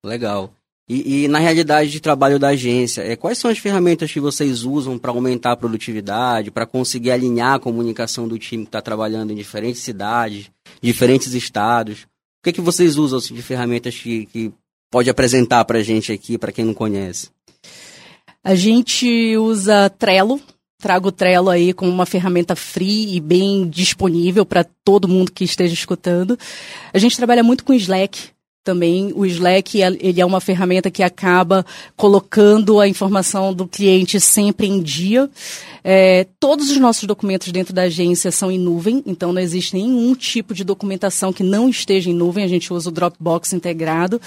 Legal. 0.04 0.52
E, 0.90 1.26
e, 1.26 1.28
na 1.28 1.40
realidade 1.40 1.92
de 1.92 2.00
trabalho 2.00 2.40
da 2.40 2.50
agência, 2.50 3.02
é, 3.02 3.18
quais 3.18 3.38
são 3.38 3.52
as 3.52 3.58
ferramentas 3.58 4.10
que 4.10 4.22
vocês 4.22 4.64
usam 4.64 4.98
para 4.98 5.12
aumentar 5.12 5.52
a 5.52 5.58
produtividade, 5.58 6.50
para 6.50 6.66
conseguir 6.66 7.12
alinhar 7.12 7.56
a 7.56 7.60
comunicação 7.60 8.26
do 8.26 8.40
time 8.40 8.64
que 8.64 8.70
está 8.70 8.82
trabalhando 8.82 9.32
em 9.34 9.36
diferentes 9.36 9.82
cidades, 9.82 10.50
diferentes 10.82 11.34
estados? 11.34 12.04
O 12.04 12.44
que, 12.44 12.52
é 12.52 12.54
que 12.54 12.62
vocês 12.62 12.96
usam 12.96 13.20
assim, 13.20 13.34
de 13.34 13.42
ferramentas 13.42 13.96
que, 13.96 14.28
que 14.28 14.54
pode 14.90 15.10
apresentar 15.10 15.66
para 15.66 15.80
a 15.80 15.84
gente 15.84 16.14
aqui, 16.14 16.38
para 16.38 16.54
quem 16.54 16.64
não 16.64 16.74
conhece? 16.74 17.30
A 18.42 18.56
gente 18.56 19.36
usa 19.36 19.90
Trello, 19.90 20.40
trago 20.80 21.10
o 21.10 21.12
Trello 21.12 21.50
aí 21.50 21.74
como 21.74 21.92
uma 21.92 22.06
ferramenta 22.06 22.56
free 22.56 23.14
e 23.14 23.20
bem 23.20 23.68
disponível 23.68 24.46
para 24.46 24.64
todo 24.86 25.06
mundo 25.06 25.34
que 25.34 25.44
esteja 25.44 25.74
escutando. 25.74 26.40
A 26.94 26.98
gente 26.98 27.18
trabalha 27.18 27.44
muito 27.44 27.66
com 27.66 27.74
Slack, 27.74 28.30
também 28.68 29.14
o 29.16 29.26
Slack 29.26 29.80
ele 30.02 30.20
é 30.20 30.26
uma 30.26 30.42
ferramenta 30.42 30.92
que 30.92 31.02
acaba 31.02 31.66
colocando 31.96 32.82
a 32.82 32.88
informação 32.88 33.54
do 33.54 33.66
cliente 33.66 34.20
sempre 34.20 34.68
em 34.68 34.82
dia. 34.82 35.30
É, 35.82 36.28
todos 36.38 36.70
os 36.70 36.76
nossos 36.76 37.06
documentos 37.06 37.50
dentro 37.50 37.74
da 37.74 37.84
agência 37.84 38.30
são 38.30 38.52
em 38.52 38.60
nuvem, 38.60 39.02
então 39.06 39.32
não 39.32 39.42
existe 39.42 39.74
nenhum 39.74 40.14
tipo 40.14 40.54
de 40.54 40.66
documentação 40.66 41.32
que 41.32 41.44
não 41.44 41.70
esteja 41.70 42.10
em 42.10 42.14
nuvem. 42.14 42.44
A 42.44 42.48
gente 42.50 42.74
usa 42.74 42.90
o 42.90 42.92
Dropbox 42.92 43.54
integrado. 43.54 44.20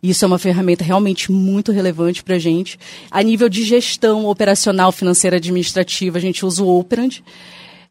Isso 0.00 0.24
é 0.24 0.28
uma 0.28 0.38
ferramenta 0.38 0.84
realmente 0.84 1.32
muito 1.32 1.72
relevante 1.72 2.22
para 2.22 2.36
a 2.36 2.38
gente. 2.38 2.78
A 3.10 3.24
nível 3.24 3.48
de 3.48 3.64
gestão 3.64 4.26
operacional, 4.26 4.92
financeira, 4.92 5.38
administrativa, 5.38 6.18
a 6.18 6.20
gente 6.20 6.46
usa 6.46 6.62
o 6.62 6.78
Operand. 6.78 7.24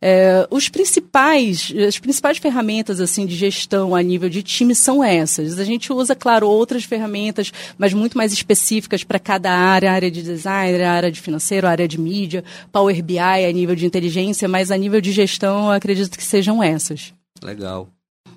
É, 0.05 0.45
os 0.51 0.67
principais, 0.67 1.73
as 1.87 1.97
principais 1.97 2.37
ferramentas 2.37 2.99
assim 2.99 3.25
de 3.25 3.37
gestão 3.37 3.95
a 3.95 4.01
nível 4.01 4.27
de 4.27 4.43
time 4.43 4.75
são 4.75 5.01
essas. 5.01 5.57
A 5.57 5.63
gente 5.63 5.93
usa, 5.93 6.13
claro, 6.13 6.45
outras 6.45 6.83
ferramentas, 6.83 7.53
mas 7.77 7.93
muito 7.93 8.17
mais 8.17 8.33
específicas 8.33 9.05
para 9.05 9.17
cada 9.17 9.49
área, 9.49 9.93
área 9.93 10.11
de 10.11 10.21
design, 10.21 10.83
área 10.83 11.09
de 11.09 11.21
financeiro, 11.21 11.67
área 11.67 11.87
de 11.87 11.97
mídia, 11.97 12.43
Power 12.69 13.01
BI 13.01 13.17
a 13.17 13.49
nível 13.53 13.77
de 13.77 13.85
inteligência, 13.85 14.45
mas 14.45 14.71
a 14.71 14.77
nível 14.77 14.99
de 14.99 15.13
gestão 15.13 15.71
acredito 15.71 16.17
que 16.17 16.23
sejam 16.25 16.61
essas. 16.61 17.13
Legal. 17.41 17.87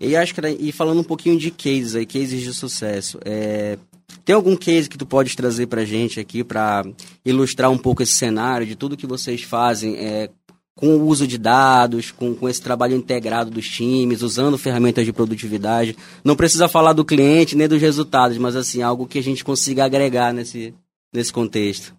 E 0.00 0.14
acho 0.14 0.36
que 0.36 0.40
e 0.60 0.70
falando 0.70 1.00
um 1.00 1.04
pouquinho 1.04 1.36
de 1.36 1.50
cases 1.50 1.96
aí, 1.96 2.06
cases 2.06 2.42
de 2.42 2.54
sucesso, 2.54 3.18
é, 3.24 3.76
tem 4.24 4.36
algum 4.36 4.56
case 4.56 4.88
que 4.88 4.96
tu 4.96 5.04
pode 5.04 5.36
trazer 5.36 5.66
para 5.66 5.84
gente 5.84 6.20
aqui 6.20 6.44
para 6.44 6.84
ilustrar 7.24 7.72
um 7.72 7.78
pouco 7.78 8.04
esse 8.04 8.12
cenário 8.12 8.64
de 8.64 8.76
tudo 8.76 8.96
que 8.96 9.06
vocês 9.06 9.42
fazem 9.42 9.96
é, 9.96 10.30
com 10.76 10.88
o 10.88 11.06
uso 11.06 11.26
de 11.26 11.38
dados, 11.38 12.10
com, 12.10 12.34
com 12.34 12.48
esse 12.48 12.60
trabalho 12.60 12.94
integrado 12.94 13.50
dos 13.50 13.66
times, 13.66 14.20
usando 14.20 14.58
ferramentas 14.58 15.06
de 15.06 15.12
produtividade. 15.12 15.96
Não 16.22 16.36
precisa 16.36 16.68
falar 16.68 16.92
do 16.92 17.04
cliente 17.04 17.56
nem 17.56 17.66
dos 17.66 17.80
resultados, 17.80 18.36
mas 18.36 18.54
assim, 18.54 18.82
algo 18.82 19.06
que 19.06 19.18
a 19.18 19.22
gente 19.22 19.42
consiga 19.42 19.86
agregar 19.86 20.34
nesse, 20.34 20.74
nesse 21.12 21.32
contexto. 21.32 21.94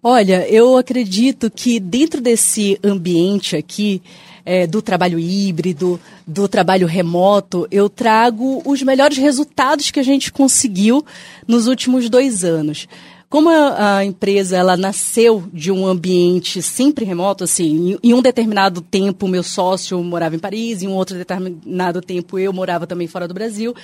Olha, 0.00 0.46
eu 0.48 0.76
acredito 0.76 1.50
que 1.50 1.80
dentro 1.80 2.20
desse 2.20 2.78
ambiente 2.84 3.56
aqui, 3.56 4.00
é, 4.44 4.66
do 4.66 4.80
trabalho 4.80 5.18
híbrido, 5.18 5.98
do 6.26 6.46
trabalho 6.46 6.86
remoto, 6.86 7.66
eu 7.70 7.88
trago 7.88 8.62
os 8.64 8.82
melhores 8.82 9.18
resultados 9.18 9.90
que 9.90 9.98
a 9.98 10.02
gente 10.02 10.30
conseguiu 10.30 11.04
nos 11.48 11.66
últimos 11.66 12.08
dois 12.08 12.44
anos. 12.44 12.86
Como 13.34 13.50
a, 13.50 13.96
a, 13.96 14.04
empresa 14.04 14.56
ela 14.56 14.76
nasceu 14.76 15.42
de 15.52 15.72
um 15.72 15.88
ambiente 15.88 16.62
sempre 16.62 17.04
remoto, 17.04 17.42
assim, 17.42 17.90
em, 17.90 17.98
em 18.00 18.14
um 18.14 18.22
determinado 18.22 18.80
tempo 18.80 19.26
meu 19.26 19.42
sócio 19.42 20.00
morava 20.04 20.36
em 20.36 20.38
Paris, 20.38 20.84
em 20.84 20.86
um 20.86 20.92
outro 20.92 21.18
determinado 21.18 22.00
tempo 22.00 22.38
eu 22.38 22.52
morava 22.52 22.86
também 22.86 23.08
fora 23.08 23.26
do 23.26 23.34
Brasil, 23.34 23.74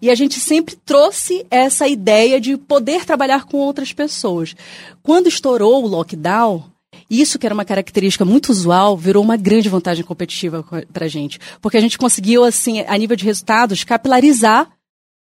e 0.00 0.10
a 0.10 0.14
gente 0.14 0.38
sempre 0.38 0.76
trouxe 0.76 1.44
essa 1.50 1.88
ideia 1.88 2.40
de 2.40 2.56
poder 2.56 3.04
trabalhar 3.04 3.46
com 3.46 3.56
outras 3.56 3.92
pessoas. 3.92 4.54
Quando 5.02 5.26
estourou 5.26 5.82
o 5.82 5.88
lockdown, 5.88 6.62
isso 7.10 7.36
que 7.36 7.46
era 7.46 7.52
uma 7.52 7.64
característica 7.64 8.24
muito 8.24 8.50
usual 8.50 8.96
virou 8.96 9.24
uma 9.24 9.36
grande 9.36 9.68
vantagem 9.68 10.04
competitiva 10.04 10.64
para 10.92 11.06
a 11.06 11.08
gente, 11.08 11.40
porque 11.60 11.76
a 11.76 11.80
gente 11.80 11.98
conseguiu, 11.98 12.44
assim, 12.44 12.84
a 12.86 12.96
nível 12.96 13.16
de 13.16 13.24
resultados, 13.24 13.82
capilarizar 13.82 14.70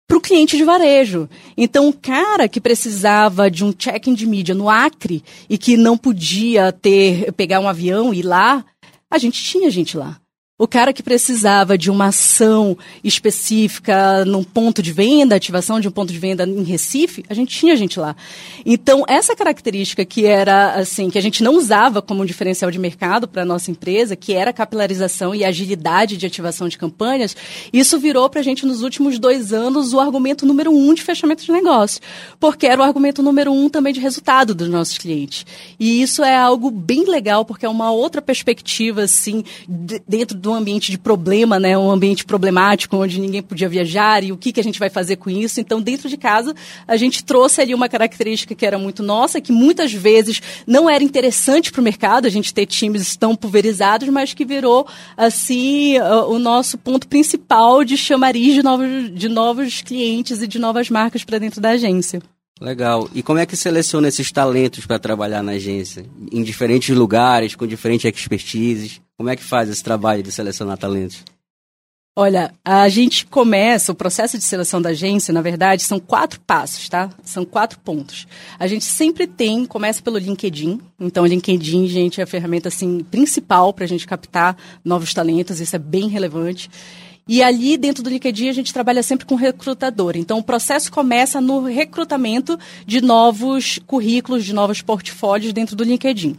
para 0.08 0.16
o 0.16 0.20
cliente 0.20 0.56
de 0.56 0.64
varejo. 0.64 1.28
Então, 1.54 1.88
o 1.88 1.92
cara 1.92 2.48
que 2.48 2.62
precisava 2.62 3.50
de 3.50 3.62
um 3.62 3.72
check-in 3.72 4.14
de 4.14 4.26
mídia 4.26 4.54
no 4.54 4.70
Acre 4.70 5.22
e 5.50 5.58
que 5.58 5.76
não 5.76 5.98
podia 5.98 6.72
ter 6.72 7.30
pegar 7.34 7.60
um 7.60 7.68
avião 7.68 8.12
e 8.14 8.20
ir 8.20 8.22
lá, 8.22 8.64
a 9.10 9.18
gente 9.18 9.44
tinha 9.44 9.70
gente 9.70 9.98
lá. 9.98 10.18
O 10.60 10.66
cara 10.66 10.92
que 10.92 11.04
precisava 11.04 11.78
de 11.78 11.88
uma 11.88 12.06
ação 12.06 12.76
específica 13.04 14.24
num 14.24 14.42
ponto 14.42 14.82
de 14.82 14.92
venda, 14.92 15.36
ativação 15.36 15.78
de 15.78 15.86
um 15.86 15.90
ponto 15.92 16.12
de 16.12 16.18
venda 16.18 16.42
em 16.42 16.64
Recife, 16.64 17.24
a 17.28 17.34
gente 17.34 17.56
tinha 17.56 17.76
gente 17.76 18.00
lá. 18.00 18.16
Então, 18.66 19.04
essa 19.06 19.36
característica 19.36 20.04
que 20.04 20.26
era 20.26 20.72
assim, 20.72 21.10
que 21.10 21.18
a 21.18 21.20
gente 21.20 21.44
não 21.44 21.54
usava 21.54 22.02
como 22.02 22.22
um 22.22 22.26
diferencial 22.26 22.72
de 22.72 22.78
mercado 22.80 23.28
para 23.28 23.42
a 23.42 23.44
nossa 23.44 23.70
empresa, 23.70 24.16
que 24.16 24.32
era 24.32 24.50
a 24.50 24.52
capilarização 24.52 25.32
e 25.32 25.44
agilidade 25.44 26.16
de 26.16 26.26
ativação 26.26 26.66
de 26.66 26.76
campanhas, 26.76 27.36
isso 27.72 27.96
virou 27.96 28.28
para 28.28 28.40
a 28.40 28.44
gente 28.44 28.66
nos 28.66 28.82
últimos 28.82 29.16
dois 29.16 29.52
anos 29.52 29.92
o 29.92 30.00
argumento 30.00 30.44
número 30.44 30.72
um 30.72 30.92
de 30.92 31.02
fechamento 31.02 31.44
de 31.44 31.52
negócio. 31.52 32.00
Porque 32.40 32.66
era 32.66 32.80
o 32.80 32.84
argumento 32.84 33.22
número 33.22 33.52
um 33.52 33.68
também 33.68 33.92
de 33.92 34.00
resultado 34.00 34.56
dos 34.56 34.68
nossos 34.68 34.98
clientes. 34.98 35.46
E 35.78 36.02
isso 36.02 36.24
é 36.24 36.36
algo 36.36 36.68
bem 36.68 37.08
legal, 37.08 37.44
porque 37.44 37.64
é 37.64 37.68
uma 37.68 37.92
outra 37.92 38.20
perspectiva, 38.20 39.02
assim, 39.02 39.44
dentro 39.68 40.36
do 40.36 40.47
um 40.48 40.54
ambiente 40.54 40.90
de 40.90 40.98
problema, 40.98 41.58
né, 41.58 41.76
um 41.76 41.90
ambiente 41.90 42.24
problemático, 42.24 42.96
onde 42.96 43.20
ninguém 43.20 43.42
podia 43.42 43.68
viajar 43.68 44.24
e 44.24 44.32
o 44.32 44.36
que, 44.36 44.52
que 44.52 44.60
a 44.60 44.64
gente 44.64 44.78
vai 44.78 44.90
fazer 44.90 45.16
com 45.16 45.30
isso. 45.30 45.60
Então, 45.60 45.80
dentro 45.80 46.08
de 46.08 46.16
casa, 46.16 46.54
a 46.86 46.96
gente 46.96 47.22
trouxe 47.24 47.60
ali 47.60 47.74
uma 47.74 47.88
característica 47.88 48.54
que 48.54 48.66
era 48.66 48.78
muito 48.78 49.02
nossa, 49.02 49.40
que 49.40 49.52
muitas 49.52 49.92
vezes 49.92 50.42
não 50.66 50.88
era 50.88 51.04
interessante 51.04 51.70
para 51.70 51.80
o 51.80 51.84
mercado, 51.84 52.26
a 52.26 52.30
gente 52.30 52.52
ter 52.52 52.66
times 52.66 53.16
tão 53.16 53.36
pulverizados, 53.36 54.08
mas 54.08 54.34
que 54.34 54.44
virou, 54.44 54.86
assim, 55.16 55.98
o 56.28 56.38
nosso 56.38 56.78
ponto 56.78 57.06
principal 57.06 57.84
de 57.84 57.96
chamariz 57.96 58.54
de 58.54 58.62
novos, 58.62 59.14
de 59.14 59.28
novos 59.28 59.82
clientes 59.82 60.42
e 60.42 60.46
de 60.46 60.58
novas 60.58 60.90
marcas 60.90 61.24
para 61.24 61.38
dentro 61.38 61.60
da 61.60 61.70
agência. 61.70 62.20
Legal. 62.60 63.08
E 63.14 63.22
como 63.22 63.38
é 63.38 63.46
que 63.46 63.56
seleciona 63.56 64.08
esses 64.08 64.32
talentos 64.32 64.84
para 64.84 64.98
trabalhar 64.98 65.42
na 65.42 65.52
agência? 65.52 66.04
Em 66.32 66.42
diferentes 66.42 66.94
lugares, 66.96 67.54
com 67.54 67.66
diferentes 67.66 68.04
expertises? 68.04 69.00
Como 69.18 69.30
é 69.30 69.34
que 69.34 69.42
faz 69.42 69.68
esse 69.68 69.82
trabalho 69.82 70.22
de 70.22 70.30
selecionar 70.30 70.78
talentos? 70.78 71.24
Olha, 72.16 72.54
a 72.64 72.88
gente 72.88 73.26
começa, 73.26 73.90
o 73.90 73.94
processo 73.94 74.38
de 74.38 74.44
seleção 74.44 74.80
da 74.80 74.90
agência, 74.90 75.34
na 75.34 75.42
verdade, 75.42 75.82
são 75.82 75.98
quatro 75.98 76.40
passos, 76.40 76.88
tá? 76.88 77.10
São 77.24 77.44
quatro 77.44 77.80
pontos. 77.80 78.28
A 78.60 78.68
gente 78.68 78.84
sempre 78.84 79.26
tem, 79.26 79.66
começa 79.66 80.00
pelo 80.00 80.18
LinkedIn. 80.18 80.80
Então, 81.00 81.24
o 81.24 81.26
LinkedIn, 81.26 81.88
gente, 81.88 82.20
é 82.20 82.24
a 82.24 82.28
ferramenta, 82.28 82.68
assim, 82.68 83.00
principal 83.10 83.72
para 83.72 83.84
a 83.84 83.88
gente 83.88 84.06
captar 84.06 84.56
novos 84.84 85.12
talentos. 85.12 85.60
Isso 85.60 85.74
é 85.74 85.80
bem 85.80 86.08
relevante. 86.08 86.70
E 87.26 87.42
ali, 87.42 87.76
dentro 87.76 88.04
do 88.04 88.10
LinkedIn, 88.10 88.48
a 88.48 88.52
gente 88.52 88.72
trabalha 88.72 89.02
sempre 89.02 89.26
com 89.26 89.34
recrutador. 89.34 90.16
Então, 90.16 90.38
o 90.38 90.44
processo 90.44 90.92
começa 90.92 91.40
no 91.40 91.64
recrutamento 91.64 92.56
de 92.86 93.00
novos 93.00 93.80
currículos, 93.84 94.44
de 94.44 94.52
novos 94.52 94.80
portfólios 94.80 95.52
dentro 95.52 95.74
do 95.74 95.84
LinkedIn. 95.84 96.36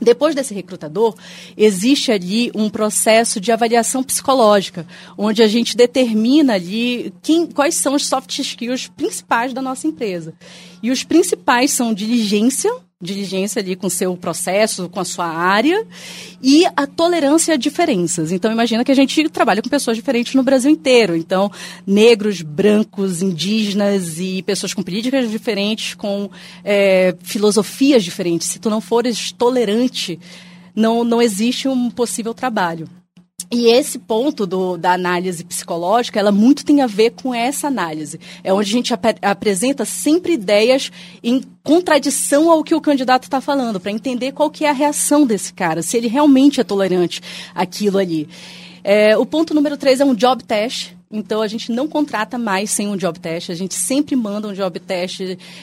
Depois 0.00 0.34
desse 0.34 0.52
recrutador, 0.52 1.14
existe 1.56 2.10
ali 2.10 2.50
um 2.54 2.68
processo 2.68 3.40
de 3.40 3.52
avaliação 3.52 4.02
psicológica, 4.02 4.86
onde 5.16 5.42
a 5.42 5.46
gente 5.46 5.76
determina 5.76 6.54
ali 6.54 7.14
quem, 7.22 7.46
quais 7.46 7.76
são 7.76 7.94
os 7.94 8.06
soft 8.06 8.36
skills 8.38 8.88
principais 8.88 9.54
da 9.54 9.62
nossa 9.62 9.86
empresa. 9.86 10.34
E 10.82 10.90
os 10.90 11.04
principais 11.04 11.70
são 11.70 11.94
diligência, 11.94 12.70
diligência 13.02 13.60
ali 13.60 13.76
com 13.76 13.90
seu 13.90 14.16
processo, 14.16 14.88
com 14.88 14.98
a 14.98 15.04
sua 15.04 15.26
área 15.26 15.86
e 16.42 16.64
a 16.74 16.86
tolerância 16.86 17.52
a 17.52 17.56
diferenças. 17.58 18.32
Então 18.32 18.50
imagina 18.50 18.82
que 18.82 18.90
a 18.90 18.94
gente 18.94 19.28
trabalha 19.28 19.60
com 19.60 19.68
pessoas 19.68 19.98
diferentes 19.98 20.34
no 20.34 20.42
Brasil 20.42 20.70
inteiro. 20.70 21.14
Então 21.14 21.52
negros, 21.86 22.40
brancos, 22.40 23.20
indígenas 23.20 24.18
e 24.18 24.42
pessoas 24.42 24.72
com 24.72 24.82
políticas 24.82 25.30
diferentes, 25.30 25.92
com 25.92 26.30
é, 26.64 27.14
filosofias 27.22 28.02
diferentes. 28.02 28.48
Se 28.48 28.58
tu 28.58 28.70
não 28.70 28.80
fores 28.80 29.30
tolerante, 29.30 30.18
não 30.74 31.04
não 31.04 31.20
existe 31.20 31.68
um 31.68 31.90
possível 31.90 32.32
trabalho. 32.32 32.88
E 33.50 33.66
esse 33.68 33.98
ponto 33.98 34.46
do, 34.46 34.78
da 34.78 34.94
análise 34.94 35.44
psicológica, 35.44 36.18
ela 36.18 36.32
muito 36.32 36.64
tem 36.64 36.80
a 36.80 36.86
ver 36.86 37.10
com 37.10 37.34
essa 37.34 37.68
análise. 37.68 38.18
É 38.42 38.50
onde 38.50 38.70
a 38.70 38.72
gente 38.72 38.94
ap 38.94 39.04
apresenta 39.20 39.84
sempre 39.84 40.32
ideias 40.32 40.90
em 41.22 41.42
contradição 41.62 42.50
ao 42.50 42.64
que 42.64 42.74
o 42.74 42.80
candidato 42.80 43.24
está 43.24 43.38
falando, 43.38 43.78
para 43.78 43.92
entender 43.92 44.32
qual 44.32 44.50
que 44.50 44.64
é 44.64 44.70
a 44.70 44.72
reação 44.72 45.26
desse 45.26 45.52
cara, 45.52 45.82
se 45.82 45.98
ele 45.98 46.08
realmente 46.08 46.62
é 46.62 46.64
tolerante 46.64 47.20
àquilo 47.54 47.98
ali. 47.98 48.26
É, 48.82 49.18
o 49.18 49.26
ponto 49.26 49.52
número 49.52 49.76
três 49.76 50.00
é 50.00 50.04
um 50.04 50.14
job 50.14 50.42
test. 50.42 50.95
Então 51.08 51.40
a 51.40 51.46
gente 51.46 51.70
não 51.70 51.86
contrata 51.86 52.36
mais 52.36 52.72
sem 52.72 52.88
um 52.88 52.96
job 52.96 53.20
test, 53.20 53.50
a 53.50 53.54
gente 53.54 53.74
sempre 53.74 54.16
manda 54.16 54.48
um 54.48 54.52
job 54.52 54.80
test 54.80 55.20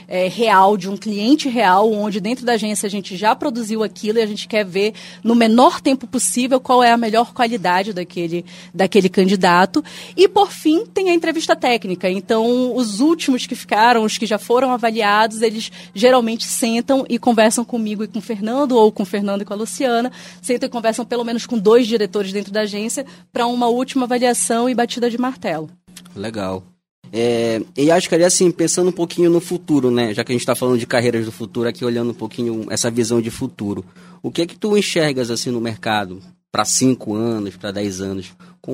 é, 0.07 0.29
real, 0.29 0.77
de 0.77 0.89
um 0.89 0.95
cliente 0.95 1.49
real, 1.49 1.91
onde 1.91 2.21
dentro 2.21 2.45
da 2.45 2.53
agência 2.53 2.87
a 2.87 2.89
gente 2.89 3.17
já 3.17 3.35
produziu 3.35 3.83
aquilo 3.83 4.19
e 4.19 4.21
a 4.21 4.25
gente 4.25 4.47
quer 4.47 4.63
ver 4.63 4.93
no 5.21 5.35
menor 5.35 5.81
tempo 5.81 6.07
possível 6.07 6.61
qual 6.61 6.81
é 6.81 6.93
a 6.93 6.97
melhor 6.97 7.33
qualidade 7.33 7.91
daquele, 7.91 8.45
daquele 8.73 9.09
candidato. 9.09 9.83
E 10.15 10.29
por 10.29 10.49
fim 10.49 10.85
tem 10.85 11.09
a 11.09 11.13
entrevista 11.13 11.57
técnica. 11.57 12.09
Então, 12.09 12.73
os 12.73 13.01
últimos 13.01 13.45
que 13.45 13.53
ficaram, 13.53 14.05
os 14.05 14.17
que 14.17 14.25
já 14.25 14.37
foram 14.37 14.71
avaliados, 14.71 15.41
eles 15.41 15.69
geralmente 15.93 16.45
sentam 16.45 17.05
e 17.09 17.19
conversam 17.19 17.65
comigo 17.65 18.01
e 18.01 18.07
com 18.07 18.19
o 18.19 18.21
Fernando, 18.21 18.77
ou 18.77 18.93
com 18.93 19.03
o 19.03 19.05
Fernando 19.05 19.41
e 19.41 19.45
com 19.45 19.53
a 19.53 19.57
Luciana, 19.57 20.09
sentam 20.41 20.67
e 20.67 20.71
conversam 20.71 21.03
pelo 21.03 21.25
menos 21.25 21.45
com 21.45 21.57
dois 21.57 21.85
diretores 21.85 22.31
dentro 22.31 22.53
da 22.53 22.61
agência 22.61 23.05
para 23.33 23.45
uma 23.45 23.67
última 23.67 24.05
avaliação 24.05 24.69
e 24.69 24.73
batida 24.73 25.09
de 25.09 25.17
marca 25.17 25.32
martelo. 25.33 25.69
Legal. 26.15 26.63
É, 27.11 27.61
e 27.77 27.91
acho 27.91 28.07
que 28.07 28.15
ali, 28.15 28.23
assim, 28.23 28.49
pensando 28.51 28.89
um 28.89 28.93
pouquinho 28.93 29.29
no 29.29 29.39
futuro, 29.39 29.91
né? 29.91 30.13
Já 30.13 30.23
que 30.23 30.31
a 30.31 30.33
gente 30.33 30.41
está 30.41 30.55
falando 30.55 30.79
de 30.79 30.87
carreiras 30.87 31.25
do 31.25 31.31
futuro, 31.31 31.67
aqui 31.67 31.83
olhando 31.83 32.11
um 32.11 32.15
pouquinho 32.15 32.65
essa 32.69 32.89
visão 32.89 33.21
de 33.21 33.29
futuro. 33.29 33.85
O 34.21 34.31
que 34.31 34.43
é 34.43 34.45
que 34.45 34.57
tu 34.57 34.77
enxergas, 34.77 35.29
assim, 35.29 35.51
no 35.51 35.59
mercado 35.59 36.21
para 36.51 36.65
5 36.65 37.13
anos, 37.15 37.55
para 37.55 37.71
10 37.71 38.01
anos? 38.01 38.31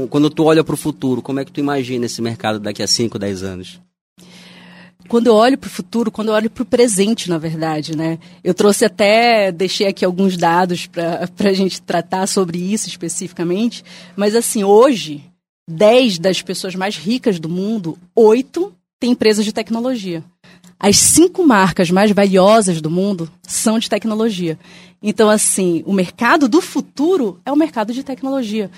Quando 0.09 0.29
tu 0.29 0.43
olha 0.43 0.63
para 0.63 0.73
o 0.73 0.77
futuro, 0.77 1.21
como 1.21 1.39
é 1.39 1.45
que 1.45 1.51
tu 1.51 1.59
imagina 1.59 2.05
esse 2.05 2.21
mercado 2.21 2.59
daqui 2.59 2.83
a 2.83 2.87
5, 2.87 3.17
10 3.17 3.43
anos? 3.43 3.79
quando 5.09 5.25
eu 5.25 5.33
olho 5.33 5.57
para 5.57 5.67
o 5.67 5.71
futuro, 5.71 6.11
quando 6.11 6.27
eu 6.27 6.35
olho 6.35 6.51
para 6.51 6.61
o 6.61 6.65
presente, 6.65 7.29
na 7.29 7.39
verdade, 7.39 7.97
né? 7.97 8.19
Eu 8.43 8.53
trouxe 8.53 8.85
até, 8.85 9.51
deixei 9.51 9.87
aqui 9.87 10.05
alguns 10.05 10.37
dados 10.37 10.85
para 10.85 11.27
a 11.39 11.53
gente 11.53 11.81
tratar 11.81 12.27
sobre 12.27 12.59
isso 12.59 12.87
especificamente, 12.87 13.83
mas 14.15 14.35
assim, 14.35 14.63
hoje, 14.63 15.28
10 15.69 16.17
das 16.17 16.41
pessoas 16.41 16.73
mais 16.73 16.97
ricas 16.97 17.39
do 17.39 17.47
mundo, 17.47 17.97
8 18.15 18.73
têm 18.99 19.11
empresas 19.11 19.45
de 19.45 19.53
tecnologia. 19.53 20.23
As 20.79 20.97
cinco 20.97 21.45
marcas 21.45 21.91
mais 21.91 22.11
valiosas 22.11 22.81
do 22.81 22.89
mundo 22.89 23.29
são 23.43 23.77
de 23.77 23.89
tecnologia. 23.89 24.57
Então, 25.03 25.29
assim, 25.29 25.83
o 25.85 25.93
mercado 25.93 26.47
do 26.47 26.61
futuro 26.61 27.39
é 27.45 27.51
o 27.51 27.55
mercado 27.55 27.93
de 27.93 28.03
tecnologia. 28.03 28.71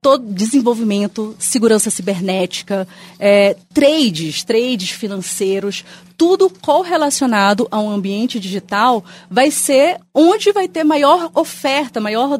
Todo 0.00 0.32
desenvolvimento, 0.32 1.34
segurança 1.38 1.90
cibernética, 1.90 2.86
é, 3.18 3.56
trades, 3.74 4.44
trades 4.44 4.90
financeiros, 4.90 5.84
tudo 6.16 6.48
correlacionado 6.48 7.66
a 7.70 7.80
um 7.80 7.90
ambiente 7.90 8.38
digital 8.38 9.04
vai 9.28 9.50
ser 9.50 9.98
onde 10.14 10.52
vai 10.52 10.68
ter 10.68 10.84
maior 10.84 11.30
oferta, 11.34 12.00
maior 12.00 12.38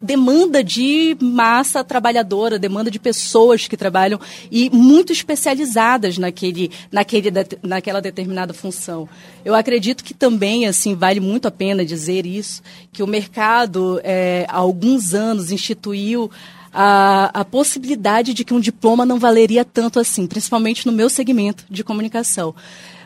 demanda 0.00 0.64
de 0.64 1.14
massa 1.20 1.84
trabalhadora, 1.84 2.58
demanda 2.58 2.90
de 2.90 2.98
pessoas 2.98 3.68
que 3.68 3.76
trabalham 3.76 4.18
e 4.50 4.70
muito 4.70 5.12
especializadas 5.12 6.16
naquele, 6.16 6.70
naquele, 6.90 7.30
naquela 7.62 8.00
determinada 8.00 8.54
função. 8.54 9.08
Eu 9.44 9.54
acredito 9.54 10.02
que 10.02 10.14
também, 10.14 10.66
assim, 10.66 10.94
vale 10.94 11.20
muito 11.20 11.46
a 11.48 11.50
pena 11.50 11.84
dizer 11.84 12.24
isso, 12.24 12.62
que 12.92 13.02
o 13.02 13.06
mercado, 13.06 14.00
é, 14.02 14.46
há 14.48 14.56
alguns 14.56 15.12
anos, 15.12 15.52
instituiu 15.52 16.30
a, 16.72 17.40
a 17.40 17.44
possibilidade 17.44 18.32
de 18.32 18.44
que 18.44 18.54
um 18.54 18.60
diploma 18.60 19.04
não 19.04 19.18
valeria 19.18 19.64
tanto 19.64 20.00
assim, 20.00 20.26
principalmente 20.26 20.86
no 20.86 20.92
meu 20.92 21.10
segmento 21.10 21.64
de 21.68 21.84
comunicação. 21.84 22.54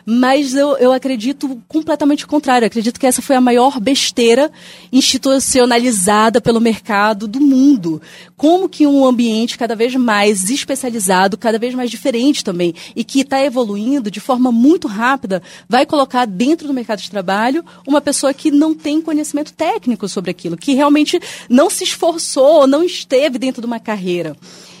Mas 0.05 0.53
eu, 0.53 0.77
eu 0.77 0.91
acredito 0.91 1.59
completamente 1.67 2.25
o 2.25 2.27
contrário. 2.27 2.67
Acredito 2.67 2.99
que 2.99 3.07
essa 3.07 3.21
foi 3.21 3.35
a 3.35 3.41
maior 3.41 3.79
besteira 3.79 4.51
institucionalizada 4.91 6.39
pelo 6.39 6.61
mercado 6.61 7.27
do 7.27 7.39
mundo. 7.39 7.99
Como 8.37 8.69
que 8.69 8.85
um 8.85 9.03
ambiente 9.05 9.57
cada 9.57 9.75
vez 9.75 9.95
mais 9.95 10.49
especializado, 10.49 11.37
cada 11.37 11.57
vez 11.57 11.73
mais 11.73 11.89
diferente 11.89 12.43
também, 12.43 12.75
e 12.95 13.03
que 13.03 13.21
está 13.21 13.43
evoluindo 13.43 14.11
de 14.11 14.19
forma 14.19 14.51
muito 14.51 14.87
rápida, 14.87 15.41
vai 15.67 15.85
colocar 15.85 16.25
dentro 16.25 16.67
do 16.67 16.73
mercado 16.73 17.01
de 17.01 17.09
trabalho 17.09 17.65
uma 17.87 17.99
pessoa 17.99 18.33
que 18.33 18.51
não 18.51 18.75
tem 18.75 19.01
conhecimento 19.01 19.53
técnico 19.53 20.07
sobre 20.07 20.29
aquilo, 20.29 20.57
que 20.57 20.73
realmente 20.73 21.19
não 21.49 21.69
se 21.69 21.83
esforçou, 21.83 22.67
não 22.67 22.83
esteve 22.83 23.39
dentro 23.39 23.61
de 23.61 23.67
uma 23.67 23.79
carreira. 23.79 24.35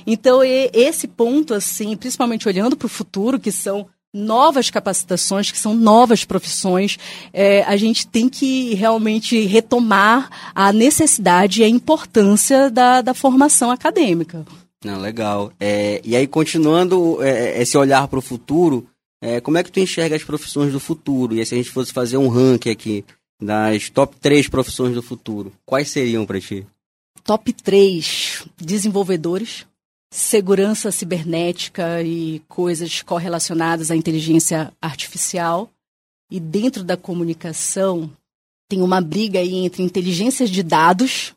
Então, 0.05 0.41
esse 0.43 1.07
ponto, 1.07 1.53
assim, 1.53 1.97
principalmente 1.97 2.47
olhando 2.47 2.77
para 2.77 2.85
o 2.85 2.89
futuro, 2.89 3.39
que 3.39 3.51
são 3.51 3.87
novas 4.15 4.69
capacitações, 4.69 5.51
que 5.51 5.57
são 5.57 5.75
novas 5.75 6.23
profissões, 6.23 6.97
é, 7.33 7.63
a 7.63 7.75
gente 7.75 8.07
tem 8.07 8.29
que 8.29 8.73
realmente 8.73 9.45
retomar 9.45 10.29
a 10.55 10.71
necessidade 10.71 11.61
e 11.61 11.63
a 11.65 11.67
importância 11.67 12.71
da, 12.71 13.01
da 13.01 13.13
formação 13.13 13.69
acadêmica. 13.69 14.45
Não, 14.83 14.99
legal. 14.99 15.51
É, 15.59 15.99
e 16.03 16.15
aí, 16.15 16.25
continuando 16.27 17.21
é, 17.21 17.61
esse 17.61 17.77
olhar 17.77 18.07
para 18.07 18.19
o 18.19 18.21
futuro, 18.21 18.87
é, 19.21 19.41
como 19.41 19.57
é 19.57 19.63
que 19.63 19.71
tu 19.71 19.79
enxerga 19.79 20.15
as 20.15 20.23
profissões 20.23 20.71
do 20.71 20.79
futuro? 20.79 21.35
E 21.35 21.45
se 21.45 21.53
a 21.53 21.57
gente 21.57 21.71
fosse 21.71 21.91
fazer 21.91 22.17
um 22.17 22.29
ranking 22.29 22.69
aqui 22.69 23.03
das 23.41 23.89
top 23.89 24.15
3 24.21 24.47
profissões 24.47 24.93
do 24.93 25.01
futuro, 25.01 25.51
quais 25.65 25.89
seriam 25.89 26.25
para 26.25 26.39
ti? 26.39 26.65
Top 27.23 27.51
3, 27.51 28.45
desenvolvedores 28.57 29.65
segurança 30.15 30.91
cibernética 30.91 32.01
e 32.01 32.39
coisas 32.47 33.01
correlacionadas 33.01 33.91
à 33.91 33.97
inteligência 33.97 34.71
artificial. 34.81 35.69
E 36.31 36.39
dentro 36.39 36.85
da 36.85 36.95
comunicação 36.95 38.09
tem 38.69 38.81
uma 38.81 39.01
briga 39.01 39.39
aí 39.39 39.53
entre 39.55 39.83
inteligências 39.83 40.49
de 40.49 40.63
dados 40.63 41.35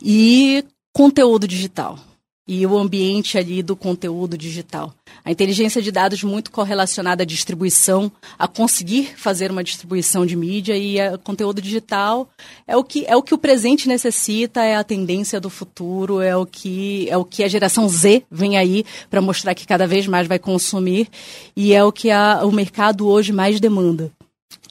e 0.00 0.64
conteúdo 0.92 1.48
digital 1.48 1.98
e 2.46 2.66
o 2.66 2.76
ambiente 2.76 3.38
ali 3.38 3.62
do 3.62 3.74
conteúdo 3.74 4.36
digital. 4.36 4.94
A 5.24 5.30
inteligência 5.30 5.80
de 5.80 5.90
dados 5.90 6.22
muito 6.22 6.50
correlacionada 6.50 7.22
à 7.22 7.26
distribuição, 7.26 8.12
a 8.38 8.46
conseguir 8.46 9.14
fazer 9.16 9.50
uma 9.50 9.64
distribuição 9.64 10.26
de 10.26 10.36
mídia 10.36 10.76
e 10.76 11.00
o 11.14 11.18
conteúdo 11.18 11.62
digital 11.62 12.28
é 12.66 12.76
o 12.76 12.84
que 12.84 13.06
é 13.06 13.16
o 13.16 13.22
que 13.22 13.34
o 13.34 13.38
presente 13.38 13.88
necessita, 13.88 14.62
é 14.62 14.76
a 14.76 14.84
tendência 14.84 15.40
do 15.40 15.48
futuro, 15.48 16.20
é 16.20 16.36
o 16.36 16.44
que 16.44 17.08
é 17.08 17.16
o 17.16 17.24
que 17.24 17.42
a 17.42 17.48
geração 17.48 17.88
Z 17.88 18.24
vem 18.30 18.58
aí 18.58 18.84
para 19.08 19.22
mostrar 19.22 19.54
que 19.54 19.66
cada 19.66 19.86
vez 19.86 20.06
mais 20.06 20.28
vai 20.28 20.38
consumir 20.38 21.08
e 21.56 21.72
é 21.72 21.82
o 21.82 21.90
que 21.90 22.10
a, 22.10 22.40
o 22.44 22.52
mercado 22.52 23.08
hoje 23.08 23.32
mais 23.32 23.58
demanda. 23.58 24.12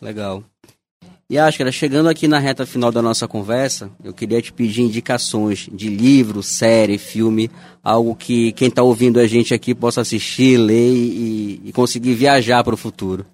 Legal. 0.02 0.44
E 1.30 1.38
Ascara, 1.38 1.72
chegando 1.72 2.10
aqui 2.10 2.28
na 2.28 2.38
reta 2.38 2.66
final 2.66 2.92
da 2.92 3.02
nossa 3.02 3.28
conversa, 3.28 3.90
eu 4.04 4.14
queria 4.14 4.42
te 4.42 4.52
pedir 4.52 4.82
indicações 4.82 5.70
de 5.72 5.88
livro, 5.88 6.44
série, 6.44 6.98
filme, 6.98 7.50
algo 7.84 8.16
que 8.16 8.52
quem 8.52 8.68
está 8.68 8.84
ouvindo 8.84 9.20
a 9.20 9.26
gente 9.26 9.54
aqui 9.54 9.74
possa 9.74 10.02
assistir, 10.02 10.58
ler 10.58 10.94
e, 10.94 11.62
e 11.66 11.72
conseguir 11.72 12.14
viajar 12.14 12.64
para 12.64 12.74
o 12.74 12.78
futuro. 12.78 13.26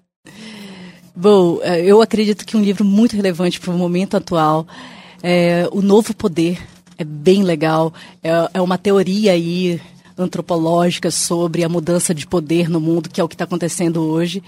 Bom, 1.14 1.58
é, 1.62 1.84
eu 1.84 2.00
acredito 2.00 2.46
que 2.46 2.56
um 2.56 2.62
livro 2.62 2.84
muito 2.84 3.16
relevante 3.16 3.60
para 3.60 3.70
o 3.70 3.76
momento 3.76 4.16
atual 4.16 4.66
é 5.22 5.68
O 5.72 5.82
Novo 5.82 6.14
Poder. 6.14 6.58
É 6.96 7.04
bem 7.04 7.42
legal. 7.42 7.92
É, 8.22 8.30
é 8.54 8.60
uma 8.60 8.78
teoria 8.78 9.32
aí 9.32 9.80
antropológica 10.22 11.10
sobre 11.10 11.64
a 11.64 11.68
mudança 11.68 12.14
de 12.14 12.26
poder 12.26 12.68
no 12.68 12.80
mundo, 12.80 13.08
que 13.08 13.20
é 13.20 13.24
o 13.24 13.28
que 13.28 13.34
está 13.34 13.44
acontecendo 13.44 14.02
hoje. 14.02 14.42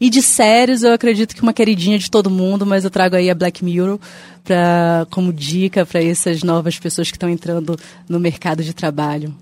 E 0.00 0.08
de 0.08 0.22
séries, 0.22 0.82
eu 0.82 0.92
acredito 0.92 1.34
que 1.34 1.42
uma 1.42 1.52
queridinha 1.52 1.98
de 1.98 2.10
todo 2.10 2.30
mundo, 2.30 2.64
mas 2.64 2.84
eu 2.84 2.90
trago 2.90 3.16
aí 3.16 3.30
a 3.30 3.34
Black 3.34 3.64
Mirror 3.64 3.98
pra, 4.44 5.06
como 5.10 5.32
dica 5.32 5.84
para 5.84 6.02
essas 6.02 6.42
novas 6.42 6.78
pessoas 6.78 7.10
que 7.10 7.16
estão 7.16 7.28
entrando 7.28 7.78
no 8.08 8.20
mercado 8.20 8.62
de 8.62 8.72
trabalho. 8.72 9.34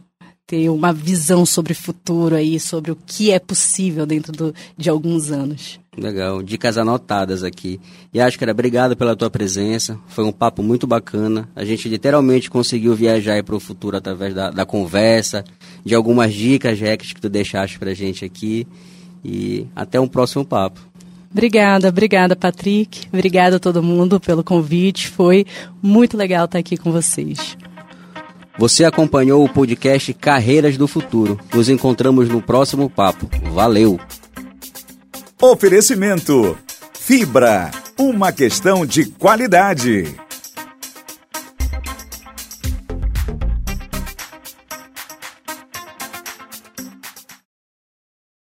Ter 0.46 0.68
uma 0.68 0.92
visão 0.92 1.46
sobre 1.46 1.72
o 1.72 1.76
futuro 1.76 2.36
aí, 2.36 2.60
sobre 2.60 2.90
o 2.90 2.96
que 3.06 3.30
é 3.30 3.38
possível 3.38 4.04
dentro 4.04 4.32
do, 4.32 4.54
de 4.76 4.90
alguns 4.90 5.30
anos. 5.30 5.80
Legal, 5.96 6.42
dicas 6.42 6.76
anotadas 6.76 7.44
aqui. 7.44 7.80
E 8.12 8.20
acho 8.20 8.36
que 8.36 8.44
era 8.44 8.52
obrigado 8.52 8.96
pela 8.96 9.14
tua 9.14 9.30
presença. 9.30 9.98
Foi 10.08 10.24
um 10.24 10.32
papo 10.32 10.62
muito 10.62 10.86
bacana. 10.86 11.48
A 11.54 11.64
gente 11.64 11.88
literalmente 11.88 12.50
conseguiu 12.50 12.94
viajar 12.94 13.42
para 13.44 13.54
o 13.54 13.60
futuro 13.60 13.96
através 13.96 14.34
da, 14.34 14.50
da, 14.50 14.66
conversa, 14.66 15.44
de 15.84 15.94
algumas 15.94 16.34
dicas, 16.34 16.78
Rex, 16.78 17.12
que 17.12 17.20
tu 17.20 17.28
deixaste 17.28 17.78
para 17.78 17.90
a 17.90 17.94
gente 17.94 18.24
aqui. 18.24 18.66
E 19.24 19.66
até 19.74 20.00
um 20.00 20.08
próximo 20.08 20.44
papo. 20.44 20.80
Obrigada, 21.30 21.88
obrigada, 21.88 22.36
Patrick. 22.36 23.06
Obrigada 23.12 23.56
a 23.56 23.60
todo 23.60 23.82
mundo 23.82 24.20
pelo 24.20 24.44
convite. 24.44 25.08
Foi 25.08 25.46
muito 25.82 26.16
legal 26.16 26.44
estar 26.44 26.58
aqui 26.58 26.76
com 26.76 26.92
vocês. 26.92 27.56
Você 28.56 28.84
acompanhou 28.84 29.44
o 29.44 29.48
podcast 29.48 30.12
Carreiras 30.14 30.76
do 30.76 30.86
Futuro. 30.86 31.38
Nos 31.52 31.68
encontramos 31.68 32.28
no 32.28 32.40
próximo 32.40 32.88
papo. 32.88 33.28
Valeu! 33.52 33.98
Oferecimento: 35.46 36.56
Fibra, 36.98 37.70
uma 37.98 38.32
questão 38.32 38.86
de 38.86 39.04
qualidade. 39.04 40.16